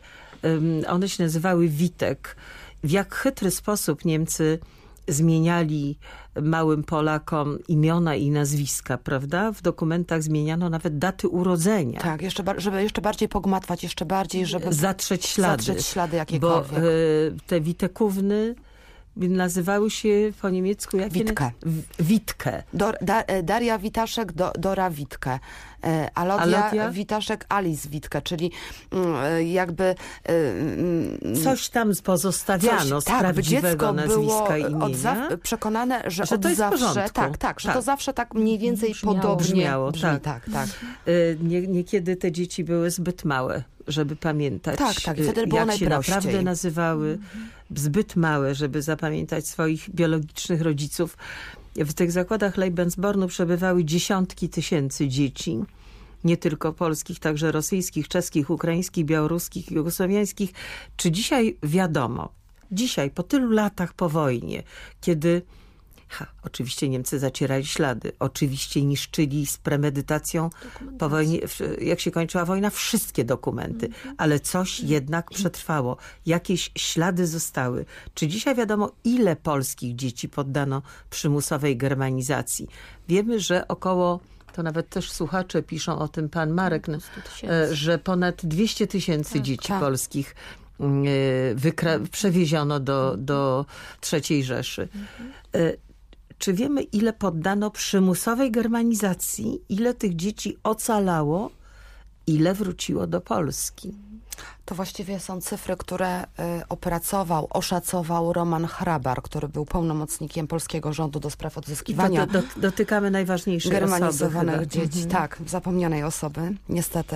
[0.87, 2.35] one się nazywały Witek.
[2.83, 4.59] W jak chytry sposób Niemcy
[5.07, 5.97] zmieniali
[6.41, 9.51] małym Polakom imiona i nazwiska, prawda?
[9.51, 11.99] W dokumentach zmieniano nawet daty urodzenia.
[11.99, 15.63] Tak, jeszcze, żeby jeszcze bardziej pogmatwać, jeszcze bardziej, żeby Zatrzeć ślady.
[15.63, 16.79] zatrzeć ślady Bo jakiekolwiek.
[16.83, 18.55] y, te Witekówny
[19.15, 21.13] nazywały się po niemiecku jak.
[21.99, 22.63] Witkę.
[22.73, 25.39] Dor, da, e, Daria Witaszek, do, Dora Witkę.
[25.83, 26.89] E, Alodia, Alodia?
[26.91, 28.51] Witaszek, Alice Witkę, czyli
[28.91, 29.83] mm, e, jakby...
[29.83, 34.85] e, mm, Coś tam pozostawiano z tak, prawdziwego dziecko nazwiska było imienia.
[34.85, 37.75] od zaw- przekonane, że, Że od to jest zawsze, tak, tak, że Tak.
[37.75, 39.15] to zawsze tak mniej więcej Brzmiało.
[39.15, 40.21] podobnie Brzmiało, brzmi, tak.
[40.21, 40.69] tak, tak.
[41.07, 45.61] Y, Nie, niekiedy te dzieci były zbyt małe, żeby pamiętać, Tak, tak, y, wtedy było
[45.61, 47.17] jak się naprawdę nazywały.
[47.75, 51.17] Zbyt małe, żeby zapamiętać swoich biologicznych rodziców.
[51.75, 55.59] W tych zakładach Lebensbornu przebywały dziesiątki tysięcy dzieci.
[56.23, 60.53] Nie tylko polskich, także rosyjskich, czeskich, ukraińskich, białoruskich, jugosłowiańskich.
[60.97, 62.29] Czy dzisiaj wiadomo,
[62.71, 64.63] dzisiaj po tylu latach po wojnie,
[65.01, 65.41] kiedy
[66.13, 70.49] Ha, oczywiście Niemcy zacierali ślady, oczywiście niszczyli z premedytacją
[70.99, 71.39] po wojnie,
[71.81, 75.97] jak się kończyła wojna, wszystkie dokumenty, ale coś jednak przetrwało.
[76.25, 77.85] Jakieś ślady zostały.
[78.13, 82.67] Czy dzisiaj wiadomo, ile polskich dzieci poddano przymusowej germanizacji?
[83.07, 84.19] Wiemy, że około,
[84.53, 87.55] to nawet też słuchacze piszą o tym, pan Marek, 100 tysięcy.
[87.55, 89.79] e, że ponad 200 tysięcy dzieci tak.
[89.79, 90.35] polskich
[90.79, 91.05] mm,
[91.85, 93.65] e, przewieziono do, do
[94.13, 94.87] III Rzeszy.
[95.55, 95.73] E,
[96.43, 101.49] Czy wiemy, ile poddano przymusowej germanizacji, ile tych dzieci ocalało,
[102.27, 103.93] ile wróciło do Polski?
[104.65, 106.25] To właściwie są cyfry, które y,
[106.69, 113.11] opracował, oszacował Roman Hrabar, który był pełnomocnikiem polskiego rządu do spraw odzyskiwania do, do, dotykamy
[113.11, 113.79] najważniejszej osoby.
[113.79, 114.65] germanizowanych chyba.
[114.65, 115.03] dzieci.
[115.03, 115.09] Mhm.
[115.09, 117.15] Tak, zapomnianej osoby, niestety.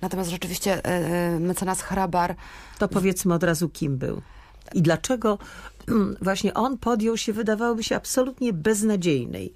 [0.00, 2.36] Natomiast rzeczywiście y, y, mecenas Hrabar
[2.78, 4.22] To powiedzmy od razu, kim był.
[4.74, 5.38] I dlaczego
[6.22, 9.52] właśnie on podjął się, wydawałoby się, absolutnie beznadziejnej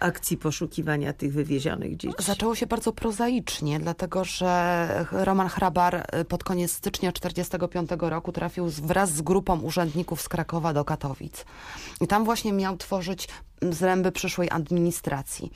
[0.00, 2.14] akcji poszukiwania tych wywiezionych dzieci.
[2.18, 8.66] Zaczęło się bardzo prozaicznie, dlatego że Roman Hrabar y, pod koniec stycznia 1945 roku trafił
[8.68, 11.44] wraz z grupą urzędników z Krakowa do Katowic.
[12.00, 13.28] I tam właśnie miał tworzyć
[13.62, 15.50] zręby przyszłej administracji.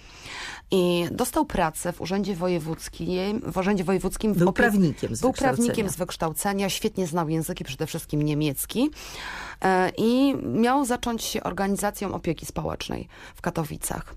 [0.70, 5.56] I dostał pracę w Urzędzie Wojewódzkim, w Urzędzie Wojewódzkim Był opie- prawnikiem z Był wykształcenia.
[5.66, 8.90] prawnikiem z wykształcenia, świetnie znał języki, przede wszystkim niemiecki.
[9.64, 14.14] E, I miał zacząć się organizacją opieki społecznej w Katowicach.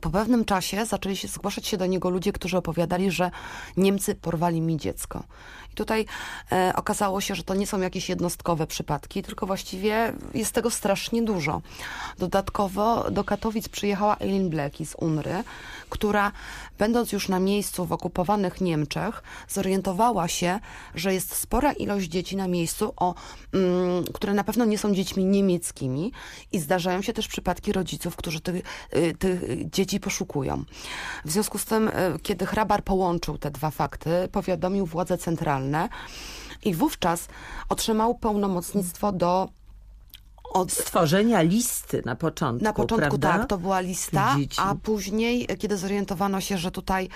[0.00, 3.30] Po pewnym czasie zaczęli się zgłaszać się do niego ludzie, którzy opowiadali, że
[3.76, 5.24] Niemcy porwali mi dziecko.
[5.72, 6.06] I tutaj
[6.52, 11.22] e, okazało się, że to nie są jakieś jednostkowe przypadki, tylko właściwie jest tego strasznie
[11.22, 11.62] dużo.
[12.18, 15.44] Dodatkowo do Katowic przyjechała Eileen Bleki z UNRY,
[15.88, 16.32] która
[16.78, 20.60] będąc już na miejscu w okupowanych Niemczech, zorientowała się,
[20.94, 23.14] że jest spora ilość dzieci na miejscu, o,
[23.52, 26.12] mm, które na pewno nie są dziećmi niemieckimi
[26.52, 28.62] i zdarzają się też przypadki rodziców, którzy tych,
[28.96, 30.64] y, tych dzieci poszukują.
[31.24, 31.92] W związku z tym, y,
[32.22, 35.88] kiedy hrabar połączył te dwa fakty, powiadomił władze centralne
[36.64, 37.28] i wówczas
[37.68, 39.48] otrzymał pełnomocnictwo do
[40.52, 43.38] od, Stworzenia listy na początku, na początku prawda?
[43.38, 44.60] tak, to była lista, Dzieci.
[44.60, 47.08] a później, kiedy zorientowano się, że tutaj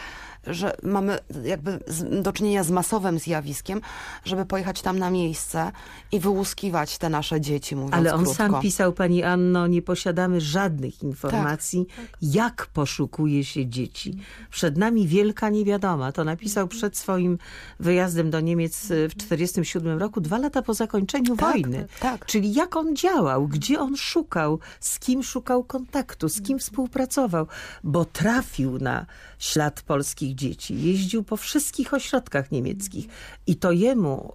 [0.46, 1.78] że mamy jakby
[2.22, 3.80] do czynienia z masowym zjawiskiem,
[4.24, 5.72] żeby pojechać tam na miejsce
[6.12, 8.34] i wyłuskiwać te nasze dzieci, mówiąc Ale on krótko.
[8.42, 14.18] sam pisał, pani Anno, nie posiadamy żadnych informacji, Tak, jak poszukuje się dzieci.
[14.50, 16.12] Przed nami wielka niewiadoma.
[16.12, 17.38] To napisał przed swoim
[17.80, 21.86] wyjazdem do Niemiec y, w 1947 roku, dwa lata po zakończeniu Tak, wojny.
[22.00, 22.26] tak.
[22.26, 27.46] Czyli jak on działał, gdzie on szukał, z kim szukał kontaktu, z kim współpracował,
[27.84, 29.06] bo trafił na
[29.38, 30.82] ślad polskich dzieci.
[30.82, 33.06] Jeździł po wszystkich ośrodkach niemieckich
[33.46, 34.34] i to jemu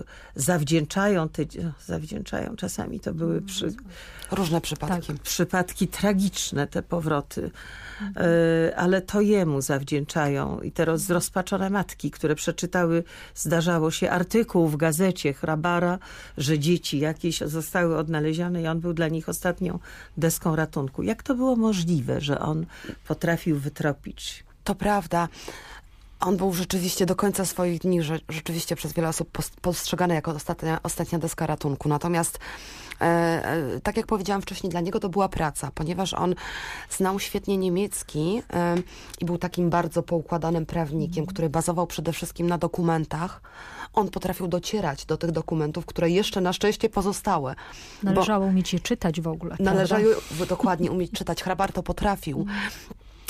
[0.00, 1.42] y, zawdzięczają te,
[1.86, 3.74] zawdzięczają czasami to były przy,
[4.30, 5.06] Różne przypadki.
[5.06, 7.50] tak, przypadki tragiczne te powroty,
[8.16, 14.68] E, ale to jemu zawdzięczają i te roz, zrozpaczone matki, które przeczytały, zdarzało się artykuł
[14.68, 15.98] w gazecie Hrabara,
[16.38, 19.78] że dzieci jakieś zostały odnalezione i on był dla nich ostatnią
[20.16, 21.02] deską ratunku.
[21.02, 22.66] Jak to było możliwe, że on
[23.08, 24.44] potrafił wytropić?
[24.64, 25.28] To prawda.
[26.20, 30.30] On był rzeczywiście do końca swoich dni że, rzeczywiście przez wiele osób pos- postrzegany jako
[30.30, 31.88] ostatnia, ostatnia deska ratunku.
[31.88, 32.38] Natomiast
[33.00, 36.34] e, e, tak jak powiedziałam wcześniej, dla niego to była praca, ponieważ on
[36.90, 38.74] znał świetnie niemiecki e,
[39.20, 43.40] i był takim bardzo poukładanym prawnikiem, który bazował przede wszystkim na dokumentach.
[43.92, 47.54] On potrafił docierać do tych dokumentów, które jeszcze na szczęście pozostały.
[48.02, 49.56] Należało umieć je czytać w ogóle.
[49.60, 50.04] Należało
[50.48, 51.42] dokładnie umieć czytać.
[51.42, 52.46] Hrabar to potrafił.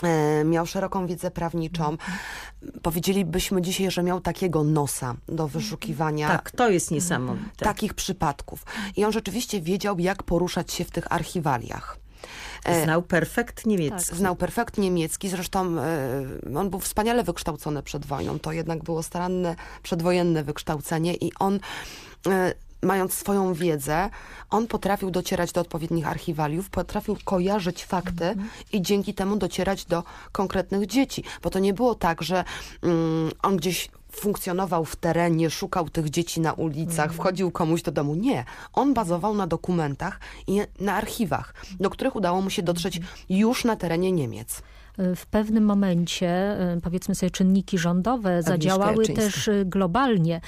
[0.03, 1.97] E, Miał szeroką wiedzę prawniczą.
[2.83, 7.65] Powiedzielibyśmy dzisiaj, że miał takiego nosa do wyszukiwania Tak, to jest niesamowite.
[7.65, 8.65] takich przypadków.
[8.97, 11.99] I on rzeczywiście wiedział, jak poruszać się w tych archiwaliach.
[12.65, 14.17] E, Znał perfekt niemiecki.
[14.17, 18.39] Znał perfekt niemiecki, zresztą e, on był wspaniale wykształcony przed wojną.
[18.39, 21.61] To jednak było staranne przedwojenne wykształcenie i on,
[22.85, 24.11] mając swoją wiedzę,
[24.51, 28.35] on potrafił docierać do odpowiednich archiwaliów, potrafił kojarzyć fakty
[28.73, 31.25] i dzięki temu docierać do konkretnych dzieci.
[31.43, 32.45] Bo to nie było tak, że
[32.83, 38.15] mm, on gdzieś funkcjonował w terenie, szukał tych dzieci na ulicach, wchodził komuś do domu.
[38.15, 38.45] Nie.
[38.73, 43.77] On bazował na dokumentach i na archiwach, do których udało mu się dotrzeć już na
[43.77, 44.63] terenie Niemiec.
[45.17, 49.23] w pewnym momencie, y, powiedzmy sobie, czynniki rządowe zadziałały Jaczyńska.
[49.23, 50.41] też y, globalnie.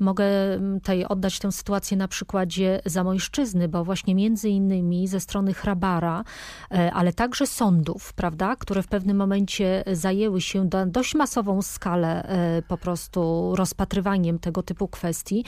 [0.00, 5.54] Mogę mm, tutaj oddać tę sytuację na przykładzie Zamojszczyzny, bo właśnie między innymi ze strony
[5.54, 6.24] Hrabara,
[6.70, 12.22] e, ale także sądów, prawda, które w pewnym momencie zajęły się na dość masową skalę
[12.22, 15.44] e, po prostu rozpatrywaniem tego typu kwestii,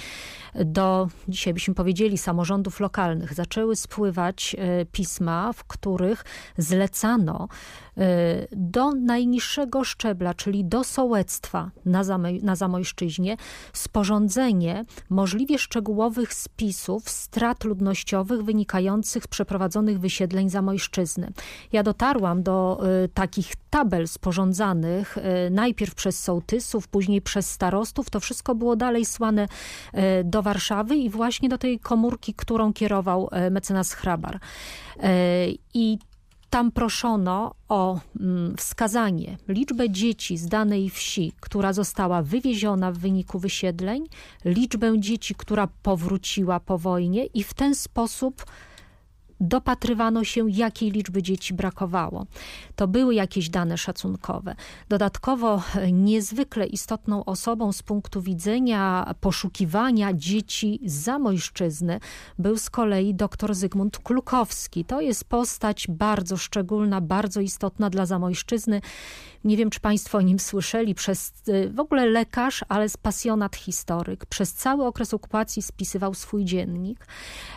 [0.54, 6.24] do, dzisiaj byśmy powiedzieli, samorządów lokalnych zaczęły spływać e, pisma, w których
[6.58, 7.48] zlecano
[8.52, 13.36] do najniższego szczebla, czyli do sołectwa na, Zamoj, na Zamojszczyźnie,
[13.72, 14.41] sporządzenie
[15.10, 21.32] możliwie szczegółowych spisów strat ludnościowych wynikających z przeprowadzonych wysiedleń Zamojszczyzny.
[21.72, 28.10] Ja dotarłam do e, takich tabel sporządzanych e, najpierw przez sołtysów, później przez starostów.
[28.10, 29.48] To wszystko było dalej słane
[29.92, 34.40] e, do Warszawy i właśnie do tej komórki, którą kierował e, mecenas Hrabar.
[35.00, 35.98] E, I
[36.52, 43.38] tam proszono o mm, wskazanie liczbę dzieci z danej wsi, która została wywieziona w wyniku
[43.38, 44.04] wysiedleń,
[44.44, 48.44] liczbę dzieci, która powróciła po wojnie i w ten sposób
[49.42, 52.26] dopatrywano się, jakiej liczby dzieci brakowało.
[52.76, 54.54] To były jakieś dane szacunkowe.
[54.88, 62.00] Dodatkowo e, niezwykle istotną osobą z punktu widzenia poszukiwania dzieci z Zamojszczyzny
[62.38, 64.84] był z kolei dr Zygmunt Klukowski.
[64.84, 68.80] To jest postać bardzo szczególna, bardzo istotna dla Zamojszczyzny.
[69.44, 70.94] Nie wiem, czy Państwo o nim słyszeli.
[70.94, 74.26] Przez y, w ogóle lekarz, ale pasjonat historyk.
[74.26, 77.06] Przez cały okres okupacji spisywał swój dziennik,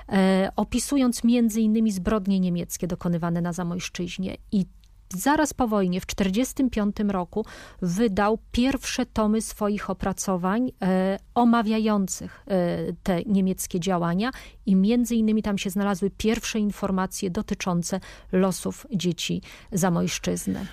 [0.10, 4.38] e, opisując między innymi zbrodnie niemieckie dokonywane na Zamojszczyźnie.
[4.52, 4.66] I
[5.14, 7.46] zaraz po wojnie, w 1945 roku,
[7.82, 14.32] wydał pierwsze tomy swoich opracowań e, omawiających e, te niemieckie działania
[14.66, 18.00] i między innymi tam się znalazły pierwsze informacje dotyczące
[18.32, 20.66] losów dzieci Zamojszczyzny.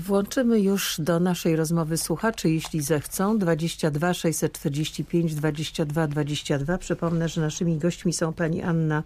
[0.00, 3.38] Włączymy już do naszej rozmowy słuchaczy, jeśli zechcą.
[3.38, 6.78] 22 645 22 22.
[6.78, 9.02] Przypomnę, że naszymi gośćmi są pani Anna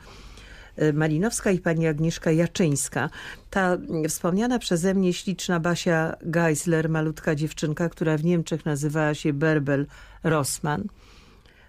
[0.76, 3.10] e, Malinowska i pani Agnieszka Jaczyńska.
[3.50, 3.78] Ta
[4.08, 9.86] wspomniana przeze mnie śliczna Basia Geisler, malutka dziewczynka, która w Niemczech nazywała się Berbel
[10.24, 10.84] Rossmann,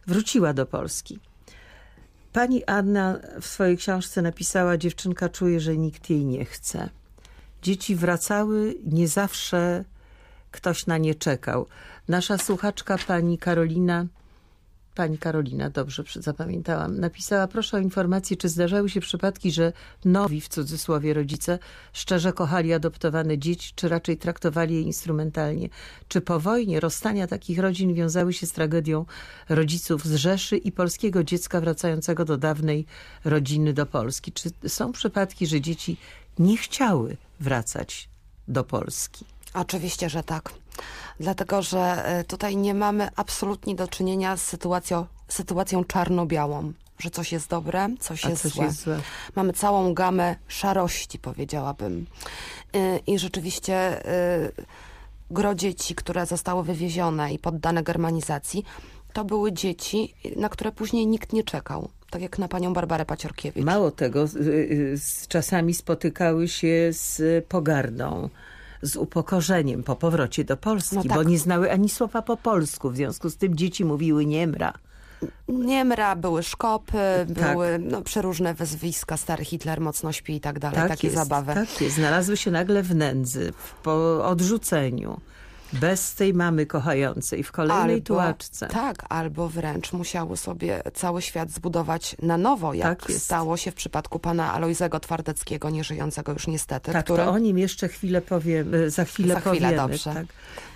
[0.07, 1.19] wróciła do Polski.
[2.33, 6.89] Pani Anna w swojej książce napisała, dziewczynka czuje, że nikt jej nie chce
[7.65, 9.85] dzieci wracały, nie zawsze
[10.51, 11.67] ktoś na nie czekał.
[12.07, 14.05] Nasza słuchaczka pani Karolina,
[14.95, 19.73] pani Karolina, dobrze zapamiętałam, napisała, proszę o informację, czy zdarzały się przypadki, że
[20.05, 21.59] nowi, w cudzysłowie, rodzice
[21.93, 25.69] szczerze kochali adoptowane dzieci, czy raczej traktowali je instrumentalnie.
[26.07, 29.05] Czy po wojnie rozstania takich rodzin wiązały się z tragedią
[29.49, 32.85] rodziców z Rzeszy i polskiego dziecka wracającego do dawnej
[33.23, 34.31] rodziny do Polski?
[34.31, 35.97] Czy są przypadki, że dzieci
[36.39, 38.09] nie chciały wracać
[38.47, 39.25] do Polski.
[39.53, 40.53] Oczywiście, że tak.
[41.19, 46.73] Dlatego, że e, tutaj nie mamy absolutnie do czynienia z sytuacją, sytuacją czarno-białą.
[46.99, 48.65] Że coś jest dobre, coś, jest, coś złe.
[48.65, 48.99] jest złe.
[49.35, 52.05] Mamy całą gamę szarości, powiedziałabym.
[52.73, 53.75] E, I rzeczywiście
[54.05, 54.51] e,
[55.31, 58.65] gro dzieci, które zostały wywiezione i poddane germanizacji,
[59.13, 63.65] to były dzieci, na które później nikt nie czekał tak jak na panią Barbarę Paciorkiewicz.
[63.65, 68.29] Mało tego, z, y, z czasami spotykały się z pogardą
[68.81, 71.13] z upokorzeniem po powrocie do Polski, no tak.
[71.13, 72.89] bo nie znały ani słowa po polsku.
[72.89, 74.73] W związku z tym dzieci mówiły niemra.
[75.47, 76.97] Niemra, były szkopy,
[77.35, 77.53] tak.
[77.53, 81.53] były no, przeróżne wezwiska, stary Hitler mocno śpi i tak dalej, tak takie jest, zabawy.
[81.53, 83.53] Tak jest, znalazły się nagle w nędzy,
[83.83, 85.19] po odrzuceniu
[85.73, 88.67] bez tej mamy kochającej w kolejnej albo, tułaczce.
[88.67, 93.75] Tak, albo wręcz musiały sobie cały świat zbudować na nowo, jak tak stało się w
[93.75, 96.91] przypadku pana Alojzego Twardeckiego, nieżyjącego już niestety.
[96.91, 97.23] Tak, który...
[97.23, 99.67] to o nim jeszcze chwilę powiem, e, za chwilę za powiemy.
[99.67, 100.13] Chwilę, dobrze.
[100.13, 100.25] Tak?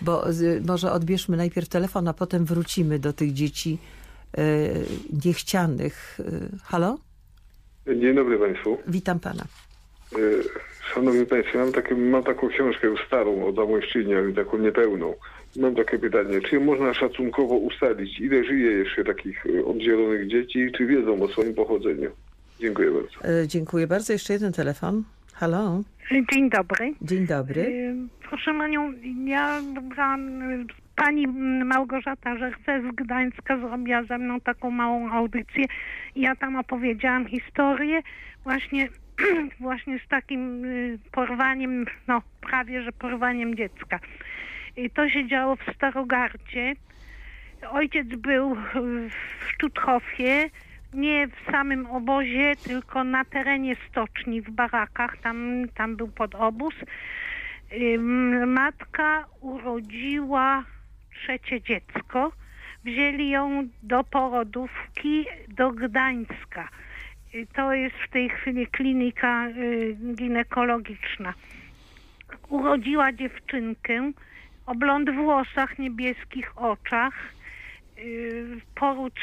[0.01, 0.25] Bo
[0.67, 3.77] może odbierzmy najpierw telefon, a potem wrócimy do tych dzieci
[4.37, 4.41] e,
[5.25, 6.19] niechcianych.
[6.63, 6.97] Halo?
[7.87, 8.77] Dzień dobry Państwu.
[8.87, 9.43] Witam Pana.
[10.13, 10.17] E,
[10.93, 15.13] Szanowni Państwo, mam, takie, mam taką książkę już starą o Zamojszczyźnie, ale taką niepełną.
[15.55, 20.85] Mam takie pytanie, czy można szacunkowo ustalić, ile żyje jeszcze takich e, oddzielonych dzieci, czy
[20.85, 22.09] wiedzą o swoim pochodzeniu?
[22.59, 23.41] Dziękuję bardzo.
[23.41, 24.13] E, dziękuję bardzo.
[24.13, 25.03] Jeszcze jeden telefon.
[25.33, 25.81] Halo.
[26.33, 26.93] Dzień dobry.
[27.01, 27.61] Dzień dobry.
[27.61, 28.93] E, proszę Manią,
[29.25, 30.41] ja brałam,
[30.95, 31.27] pani
[31.65, 35.65] Małgorzata Żerce z Gdańska zrobiła ze mną taką małą audycję.
[36.15, 38.01] Ja tam opowiedziałam historię
[38.43, 38.89] właśnie
[39.59, 43.99] właśnie z takim y, porwaniem, no prawie że porwaniem dziecka.
[44.78, 46.74] I to się działo w Starogardzie.
[47.72, 49.11] Ojciec był w
[49.47, 50.49] Sztuthofie,
[50.93, 56.74] nie w samym obozie, tylko na terenie stoczni, w barakach, tam, tam był podobóz.
[58.47, 60.63] Matka urodziła
[61.15, 62.32] trzecie dziecko.
[62.84, 66.70] Wzięli ją do porodówki do Gdańska
[67.55, 71.34] to jest w tej chwili klinika y, ginekologiczna.
[72.49, 74.11] Urodziła dziewczynkę
[74.65, 77.13] o blond włosach, niebieskich oczach.
[77.97, 79.19] Y, poród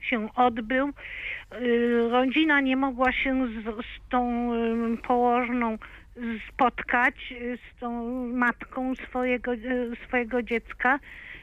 [0.00, 0.92] się odbył.
[1.60, 4.50] Y, rodzina nie mogła się z, z tą
[5.06, 5.78] położną
[6.48, 9.52] spotkać, z tą matką swojego,
[10.06, 10.98] swojego dziecka.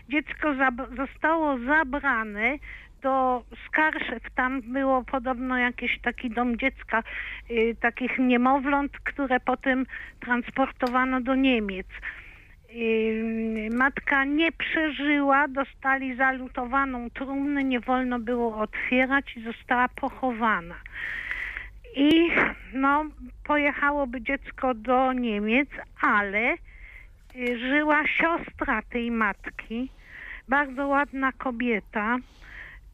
[0.09, 0.55] Dziecko
[0.97, 2.57] zostało zabrane
[3.01, 7.03] do Skarszew, tam było podobno jakiś taki dom dziecka,
[7.51, 9.85] y, takich niemowląt, które potem
[10.19, 11.87] transportowano do Niemiec.
[12.75, 20.75] Y, matka nie przeżyła, dostali zalutowaną trumnę, nie wolno było otwierać i została pochowana.
[21.95, 22.31] I
[22.73, 23.05] no,
[23.43, 25.69] pojechałoby dziecko do Niemiec,
[26.01, 26.53] ale
[27.35, 29.89] y, żyła siostra tej matki,
[30.47, 32.17] bardzo ładna kobieta,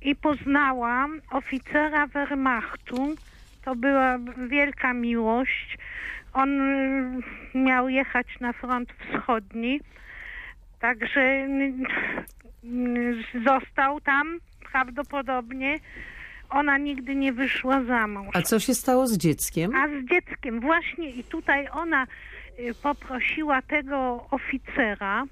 [0.06, 3.16] i poznałam oficera Wehrmachtu.
[3.66, 4.18] To była
[4.50, 5.78] wielka miłość.
[6.34, 7.22] On y,
[7.56, 9.82] miał jechać na front wschodni,
[10.80, 11.74] także y,
[13.46, 14.40] został tam
[14.72, 15.80] prawdopodobnie.
[16.50, 18.36] Ona nigdy nie wyszła za mąż.
[18.36, 19.76] A co się stało z dzieckiem?
[19.76, 22.08] A z dzieckiem właśnie i tutaj ona
[22.60, 25.24] y, poprosiła tego oficera.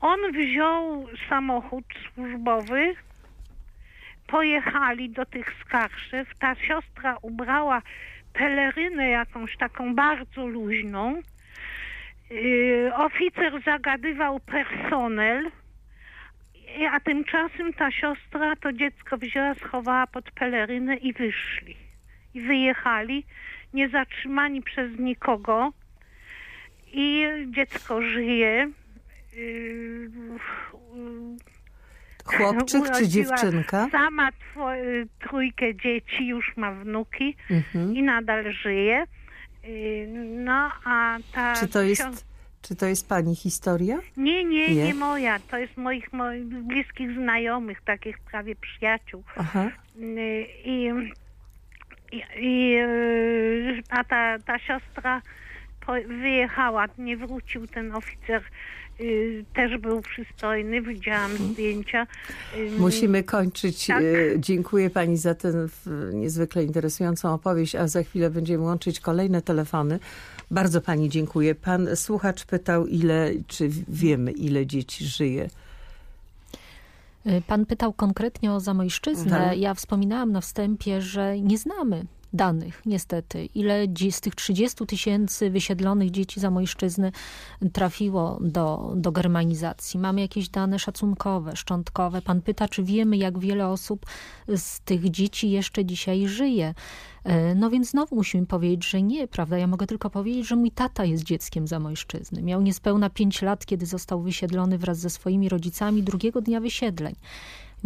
[0.00, 1.84] On wziął samochód
[2.14, 2.94] służbowy,
[4.26, 6.38] pojechali do tych Skarszew.
[6.38, 7.82] Ta siostra ubrała
[8.32, 11.22] pelerynę jakąś taką bardzo luźną.
[12.30, 15.50] Yy, oficer zagadywał personel,
[16.90, 21.76] a tymczasem ta siostra to dziecko wzięła, schowała pod pelerynę i wyszli.
[22.34, 23.24] I wyjechali,
[23.74, 25.72] nie zatrzymani przez nikogo.
[26.92, 28.70] I dziecko żyje.
[29.36, 29.42] Yy,
[30.94, 31.55] yy,
[32.26, 33.88] Chłopczyk czy dziewczynka?
[33.92, 34.28] Sama
[35.20, 37.96] trójkę dzieci, już ma wnuki Mhm.
[37.96, 39.04] i nadal żyje.
[39.64, 40.06] Y,
[40.44, 41.54] No a ta...
[41.54, 42.24] Czy to jest,
[42.62, 43.98] czy to jest pani historia?
[44.16, 44.84] Nie, nie, Nie?
[44.84, 45.38] nie, moja.
[45.50, 49.22] To jest moich, moich bliskich znajomych, takich prawie przyjaciół.
[49.36, 49.70] Aha.
[50.00, 50.88] Y, I,
[52.12, 55.22] i, i y, a ta, ta siostra
[56.08, 58.42] wyjechała, nie wrócił ten oficer.
[59.00, 62.06] Y, Też był przystojny, widziałam zdjęcia.
[62.56, 63.86] Y, Musimy kończyć.
[63.86, 64.02] Tak.
[64.02, 65.68] E, Dziękuję pani za tę
[66.12, 69.98] niezwykle interesującą opowieść, a za chwilę będziemy łączyć kolejne telefony.
[70.50, 71.54] Bardzo pani dziękuję.
[71.54, 75.48] Pan słuchacz pytał, ile, czy wiemy, ile dzieci żyje.
[77.26, 79.36] Y, Pan pytał konkretnie o Zamojszczyznę.
[79.38, 79.58] Mhm.
[79.60, 82.04] Ja wspominałam na wstępie, że nie znamy
[82.36, 83.44] danych, niestety.
[83.44, 87.12] Ile z tych 30 tysięcy wysiedlonych dzieci Zamojszczyzny
[87.72, 90.00] trafiło do, do germanizacji?
[90.00, 92.22] Mamy jakieś dane szacunkowe, szczątkowe.
[92.22, 94.06] Pan pyta, czy wiemy, jak wiele osób
[94.56, 96.74] z tych dzieci jeszcze dzisiaj żyje.
[97.24, 99.58] E, No więc znowu musimy powiedzieć, że nie, prawda?
[99.58, 102.42] Ja mogę tylko powiedzieć, że mój tata jest dzieckiem Zamojszczyzny.
[102.42, 107.14] Miał niespełna 5 lat, kiedy został wysiedlony wraz ze swoimi rodzicami drugiego dnia wysiedleń.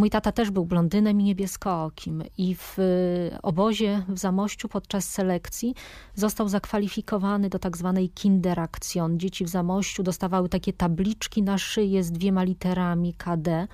[0.00, 5.74] Mój tata też był blondynem i niebieskookim i w y, obozie w Zamościu podczas selekcji
[6.14, 9.18] został zakwalifikowany do tak zwanej kinderaktion.
[9.18, 13.68] Dzieci w Zamościu dostawały takie tabliczki na szyję z dwiema literami KD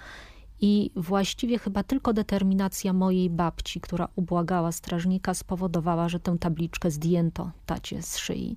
[0.61, 7.51] i właściwie chyba tylko determinacja mojej babci, która ubłagała strażnika, spowodowała, że tę tabliczkę zdjęto
[7.67, 8.57] tacie z szyi.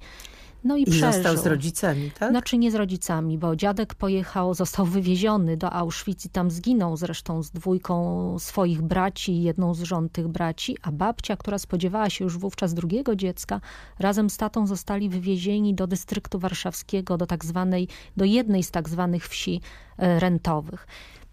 [0.64, 1.14] No i, I przeżył.
[1.14, 2.30] został z rodzicami, tak?
[2.30, 7.44] Znaczy nie z rodzicami, bo dziadek pojechał, został wywieziony do Auschwitz i tam zginął zresztą
[7.44, 12.24] z dwójką swoich braci i jedną z żon tych braci, a babcia, która spodziewała się
[12.24, 13.62] już wówczas drugiego dziecka,
[14.00, 17.88] razem z tatą zostali wywiezieni do dystryktu warszawskiego, do tak zwanej,
[18.18, 19.62] do jednej z tak zwanych wsi
[19.98, 20.88] e, rentowych.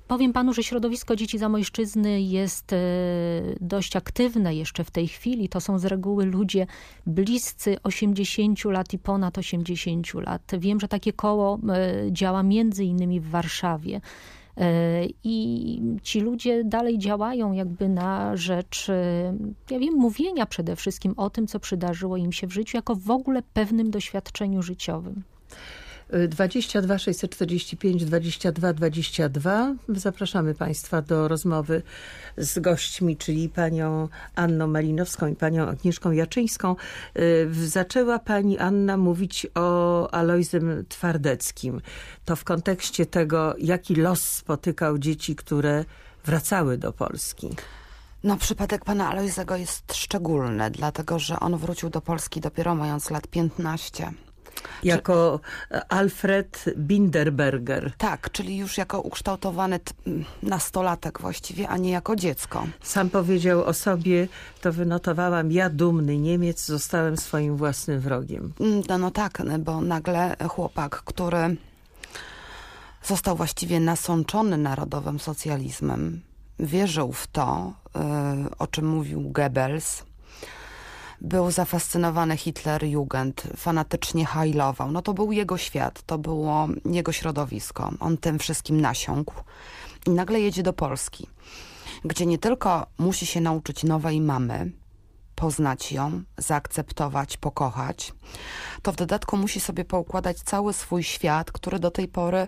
[0.09, 2.77] Powiem panu, że środowisko dzieci Zamojszczyzny jest e,
[3.61, 5.49] dość aktywne jeszcze w tej chwili.
[5.49, 6.67] To są z reguły ludzie
[7.07, 10.43] bliscy 80 lat i ponad 80 lat.
[10.59, 14.01] Wiem, że takie koło e, działa między innymi w Warszawie.
[14.57, 18.89] E, I ci ludzie dalej działają jakby na rzecz,
[19.71, 23.11] ja wiem, mówienia przede wszystkim o tym, co przydarzyło im się w życiu, jako w
[23.11, 25.23] ogóle pewnym doświadczeniu życiowym.
[26.29, 29.75] 22 645 22 22.
[29.89, 31.83] Zapraszamy Państwa do rozmowy
[32.37, 36.77] z gośćmi, czyli panią Anną Malinowską i panią Agnieszką Jaczyńską.
[37.19, 41.81] Y, Zaczęła pani Anna mówić o Alojzym Twardeckim.
[42.25, 45.85] To w kontekście tego, jaki los spotykał dzieci, które
[46.25, 47.49] wracały do Polski.
[48.25, 53.27] No, przypadek pana Alojzego jest szczególny, dlatego że on wrócił do Polski dopiero mając lat
[53.27, 54.13] 15.
[54.83, 55.41] Jako
[55.89, 57.93] Alfred Binderberger.
[57.99, 59.81] Tak, czyli już jako ukształtowany
[60.43, 62.67] nastolatek właściwie, a nie jako dziecko.
[62.83, 64.29] Sam powiedział o sobie,
[64.61, 68.53] to wynotowałam, ja dumny Niemiec zostałem swoim własnym wrogiem.
[68.89, 71.57] No, no tak, bo nagle chłopak, który
[73.05, 76.21] został właściwie nasączony narodowym socjalizmem,
[76.59, 80.03] wierzył w to, y, o czym mówił Goebbels,
[81.21, 84.93] był zafascynowany Hitlerjugend, fanatycznie hajlował.
[84.93, 87.91] No to był jego świat, to było jego środowisko.
[88.01, 89.35] On tym wszystkim nasiąkł
[90.07, 91.27] i nagle jedzie do Polski,
[92.05, 94.71] gdzie nie tylko musi się nauczyć nowej mamy,
[95.37, 98.13] poznać ją, zaakceptować, pokochać,
[98.83, 102.47] to w dodatku musi sobie poukładać cały swój świat, który do tej pory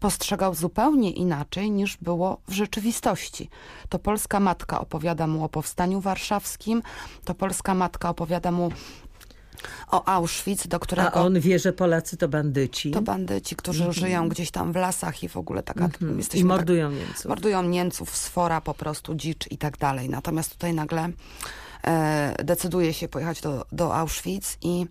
[0.00, 3.50] postrzegał zupełnie inaczej niż było w rzeczywistości.
[3.88, 6.82] To polska matka opowiada mu o powstaniu warszawskim,
[7.24, 8.70] to polska matka opowiada mu
[9.90, 14.28] o Auschwitz, do A którego on wie, że Polacy to bandyci to bandyci, którzy żyją
[14.28, 15.84] gdzieś tam w lasach i w ogóle taka...
[15.84, 16.14] Mhm.
[16.14, 17.24] i jesteśmy tak- mordują Niemców.
[17.24, 20.08] mordują Niemców, sfora po prostu, dzicz i tak dalej.
[20.08, 21.08] Natomiast tutaj nagle
[22.44, 24.86] decyduje się pojechać do, do Auschwitz i,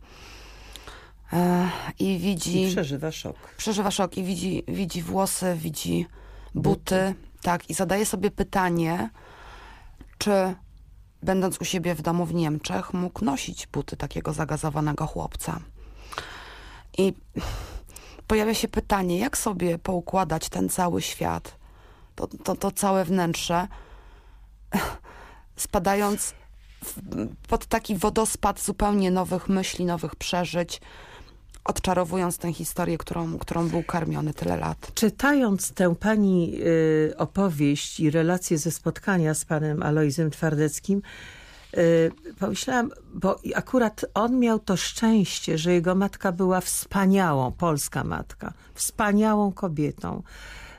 [1.33, 1.69] e,
[1.99, 3.35] i widzi, I przeżywa szok.
[3.57, 6.07] przeżywa szok i widzi, widzi włosy, widzi
[6.55, 9.09] buty, tak, i zadaje sobie pytanie,
[10.17, 10.55] czy
[11.23, 15.59] będąc u siebie w domu w Niemczech mógł nosić buty takiego zagazowanego chłopca.
[16.97, 17.13] I
[18.27, 21.57] pojawia się pytanie, jak sobie poukładać ten cały świat,
[22.15, 23.67] to, to, to całe wnętrze,
[25.55, 26.33] spadając
[27.47, 30.81] pod taki wodospad zupełnie nowych myśli, nowych przeżyć,
[31.65, 34.91] odczarowując tę historię, którą, którą był karmiony tyle lat.
[34.93, 41.01] Czytając tę pani y, opowieść i relację ze spotkania z panem Alojzem Twardeckim,
[41.77, 48.53] y, pomyślałam, bo akurat on miał to szczęście, że jego matka była wspaniałą, polska matka,
[48.73, 50.23] wspaniałą kobietą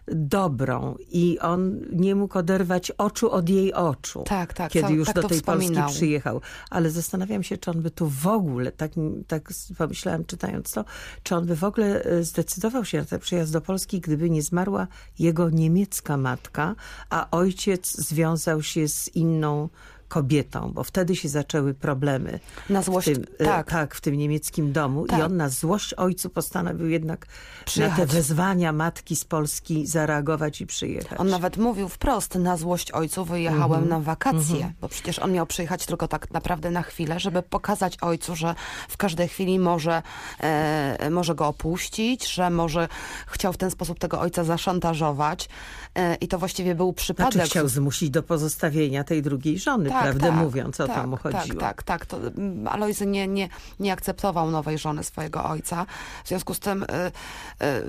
[0.09, 4.23] dobrą i on nie mógł oderwać oczu od jej oczu.
[4.27, 4.73] Tak, tak.
[4.73, 5.91] Kiedy już tak do tej Polski wspominał.
[5.91, 6.41] przyjechał.
[6.71, 8.93] Ale zastanawiam się, czy on by tu w ogóle, tak,
[9.27, 10.85] tak pomyślałam czytając to,
[11.23, 14.43] czy on by w ogóle e, zdecydował się na ten przyjazd do Polski, gdyby nie
[14.43, 14.87] zmarła
[15.19, 16.75] jego niemiecka matka,
[17.11, 19.69] a ojciec związał się z inną
[20.09, 22.41] kobietą, bo wtedy się zaczęły problemy.
[22.71, 23.71] Na złość, w tym, e, tak.
[23.71, 25.07] tak, w tym niemieckim domu.
[25.07, 25.19] Tak.
[25.19, 27.97] I on na złość ojcu postanowił jednak na Przyjechać.
[27.99, 31.21] te wezwania matki z Polski zareagować i przyjechać.
[31.21, 33.89] On nawet mówił wprost, na złość ojcu wyjechałem Mhm.
[33.89, 38.37] na wakacje, bo przecież on miał przyjechać tylko tak naprawdę na chwilę, żeby pokazać ojcu,
[38.37, 38.55] że
[38.89, 40.03] w każdej chwili może,
[40.41, 42.89] e, może go opuścić, że może
[43.27, 45.49] chciał w ten sposób tego ojca zaszantażować
[45.95, 47.33] e, i to właściwie był przypadek.
[47.33, 51.61] Znaczy chciał zmusić do pozostawienia tej drugiej żony, prawdę mówiąc, o tak, to mu chodziło.
[51.61, 52.07] Tak, tak, tak.
[52.07, 53.49] To, mm, Alojzy nie, nie,
[53.81, 55.87] nie akceptował nowej żony swojego ojca.
[56.25, 57.13] W związku z tym y, y,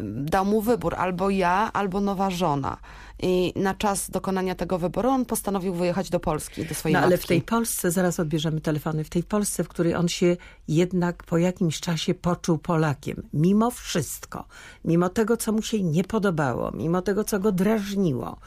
[0.03, 2.78] dał mu wybór, albo ja, albo nowa żona.
[3.20, 7.10] I na czas dokonania tego wyboru on postanowił wyjechać do Polski, do swojej No ale
[7.10, 7.26] matki.
[7.26, 10.38] w tej Polsce, zaraz odbierzemy telefony, w tej Polsce, w której on się
[10.68, 14.45] jednak po jakimś czasie poczuł Polakiem, mimo wszystko,
[14.86, 18.38] mimo tego, co mu się nie podobało, mimo tego, co go drażniło,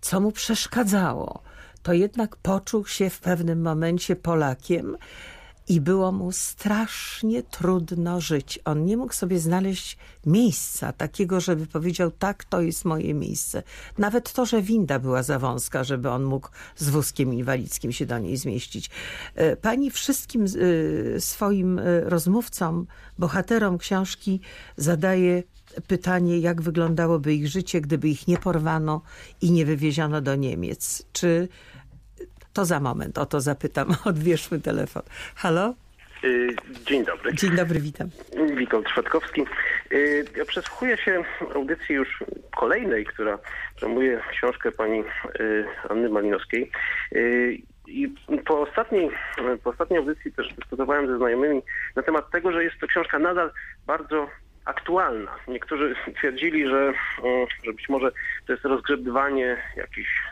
[0.00, 1.42] co mu przeszkadzało,
[1.84, 4.96] to jednak poczuł się w pewnym momencie Polakiem
[5.68, 8.58] i było mu strasznie trudno żyć.
[8.64, 13.62] On nie mógł sobie znaleźć miejsca takiego, żeby powiedział, tak, to jest moje miejsce.
[13.98, 18.18] Nawet to, że winda była za wąska, żeby on mógł z wózkiem inwalidzkim się do
[18.18, 18.90] niej zmieścić.
[19.34, 22.86] E, Pani wszystkim e, swoim e, rozmówcom,
[23.18, 24.40] bohaterom książki
[24.76, 25.42] zadaje
[25.88, 29.02] pytanie, jak wyglądałoby ich życie, gdyby ich nie porwano
[29.42, 31.06] i nie wywieziono do Niemiec.
[31.12, 31.48] Czy
[32.52, 33.88] to za moment, o to zapytam.
[34.04, 35.02] Odbierzmy telefon.
[35.34, 35.74] Halo?
[36.24, 36.56] Y,
[36.86, 37.34] Dzień dobry.
[37.34, 38.08] Dzień dobry, witam.
[38.56, 39.44] Witold Szwadkowski.
[39.92, 42.24] Y, Ja przesłuchuję się audycji już
[42.56, 43.38] kolejnej, która
[43.80, 45.00] promuje książkę pani
[45.40, 46.70] y, Anny Malinowskiej.
[47.86, 48.14] I
[48.46, 49.10] po ostatniej,
[49.64, 51.62] po ostatniej audycji też dyskutowałem ze znajomymi
[51.96, 53.50] na temat tego, że jest to książka nadal
[53.86, 54.28] bardzo
[54.64, 55.30] aktualna.
[55.48, 56.92] Niektórzy twierdzili, że,
[57.64, 58.12] że być może
[58.46, 60.22] to jest rozgrzebywanie jakichś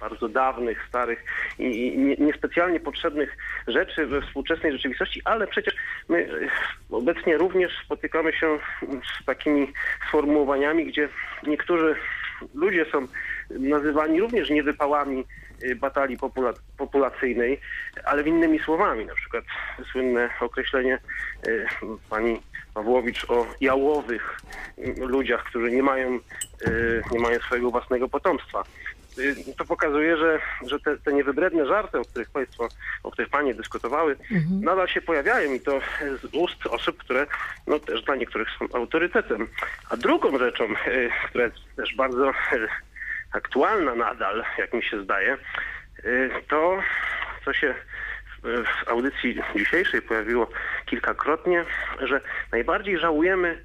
[0.00, 1.24] bardzo dawnych, starych
[1.58, 3.36] i i nie- niespecjalnie potrzebnych
[3.68, 5.74] rzeczy we współczesnej rzeczywistości, ale przecież
[6.08, 6.18] my
[6.90, 8.58] e, obecnie również spotykamy się
[9.20, 9.72] z takimi
[10.08, 11.08] sformułowaniami, gdzie
[11.46, 11.96] niektórzy
[12.54, 13.06] ludzie są
[13.50, 15.24] nazywani również niewypałami
[15.76, 17.60] batalii popula- populacyjnej,
[18.04, 19.06] ale innymi słowami.
[19.06, 19.44] Na przykład
[19.92, 21.50] słynne określenie e,
[22.10, 22.40] pani
[22.74, 24.36] Pawłowicz o jałowych
[24.78, 26.08] m, ludziach, którzy nie mają,
[26.66, 26.70] e,
[27.12, 28.62] nie mają swojego własnego potomstwa.
[29.18, 32.68] Y, To pokazuje, że, że te, te niewybredne żarty, o których Państwo,
[33.02, 34.16] o których Panie dyskutowały,
[34.60, 35.80] nadal się pojawiają i to
[36.22, 37.26] z ust osób, które
[37.66, 39.48] no, też dla niektórych są autorytetem.
[39.90, 42.34] A drugą rzeczą, y, która jest też bardzo y,
[43.32, 45.36] aktualna nadal, jak mi się zdaje,
[46.04, 46.78] y, to
[47.44, 47.74] co się
[48.44, 50.50] w audycji dzisiejszej pojawiło
[50.86, 51.64] kilkakrotnie,
[52.00, 52.20] że
[52.52, 53.64] najbardziej żałujemy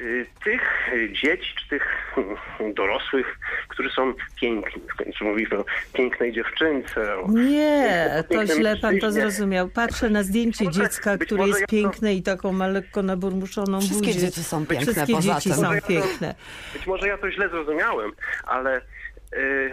[0.00, 0.88] y, tych
[1.22, 2.14] dzieci, czy tych
[2.60, 3.38] mm, dorosłych,
[3.68, 4.82] którzy są piękni.
[4.94, 7.16] W końcu mówimy o pięknej dziewczynce.
[7.18, 9.68] O, Nie, to źle pan to zrozumiał.
[9.68, 13.80] Patrzę na zdjęcie Może- dziecka, które jest ja to- piękne i taką ma lekko naburmuszoną
[13.80, 14.20] Wszystkie buzię.
[14.20, 15.58] dzieci są piękne Wszystkie poza dzieci tym.
[15.58, 16.34] są piękne.
[16.72, 18.12] Być może ja to źle zrozumiałem,
[18.46, 18.82] ale y,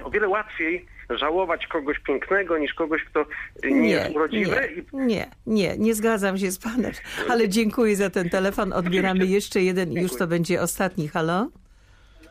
[0.04, 3.22] o wiele łatwiej żałować kogoś pięknego niż kogoś, kto
[3.66, 4.56] y, nie, Nie, jest urodziwy.
[4.94, 6.92] nie, I nie, nie, nie zgadzam się z panem,
[7.30, 8.74] ale dziękuję za ten telefon.
[8.74, 11.08] Odbieramy jeszcze jeden i już to będzie ostatni.
[11.08, 11.48] Halo?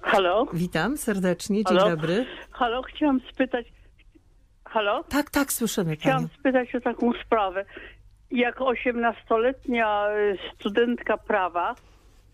[0.02, 0.46] Halo?
[0.52, 1.90] Witam serdecznie, dzień Halo?
[1.96, 2.26] dobry.
[2.50, 3.66] Halo, chciałam spytać.
[4.64, 5.04] Halo?
[5.04, 6.00] Tak, tak, słyszymy panią.
[6.00, 7.64] Chciałam spytać o taką sprawę.
[8.30, 11.74] Jak osiemnastoletnia y, studentka prawa,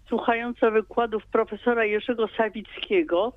[0.09, 3.33] słuchająca wykładów profesora Jerzego Sawickiego,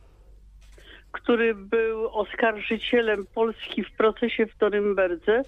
[1.14, 5.44] który był oskarżycielem Polski w procesie w Norymberdze,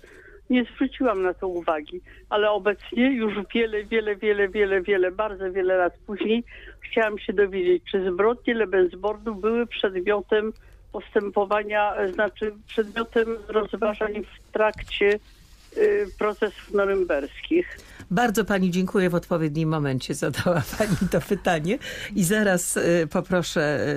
[0.49, 5.77] nie zwróciłam na to uwagi, ale obecnie już wiele, wiele, wiele, wiele, wiele, bardzo wiele
[5.77, 6.43] lat później
[6.79, 10.53] chciałam się dowiedzieć, czy zbrodnie Lebensbornu były przedmiotem
[10.91, 15.19] postępowania, znaczy przedmiotem rozważań w trakcie
[16.17, 17.77] procesów norymberskich.
[18.11, 19.09] Bardzo pani dziękuję.
[19.09, 21.77] W odpowiednim momencie zadała pani to pytanie
[22.15, 23.87] i zaraz y, poproszę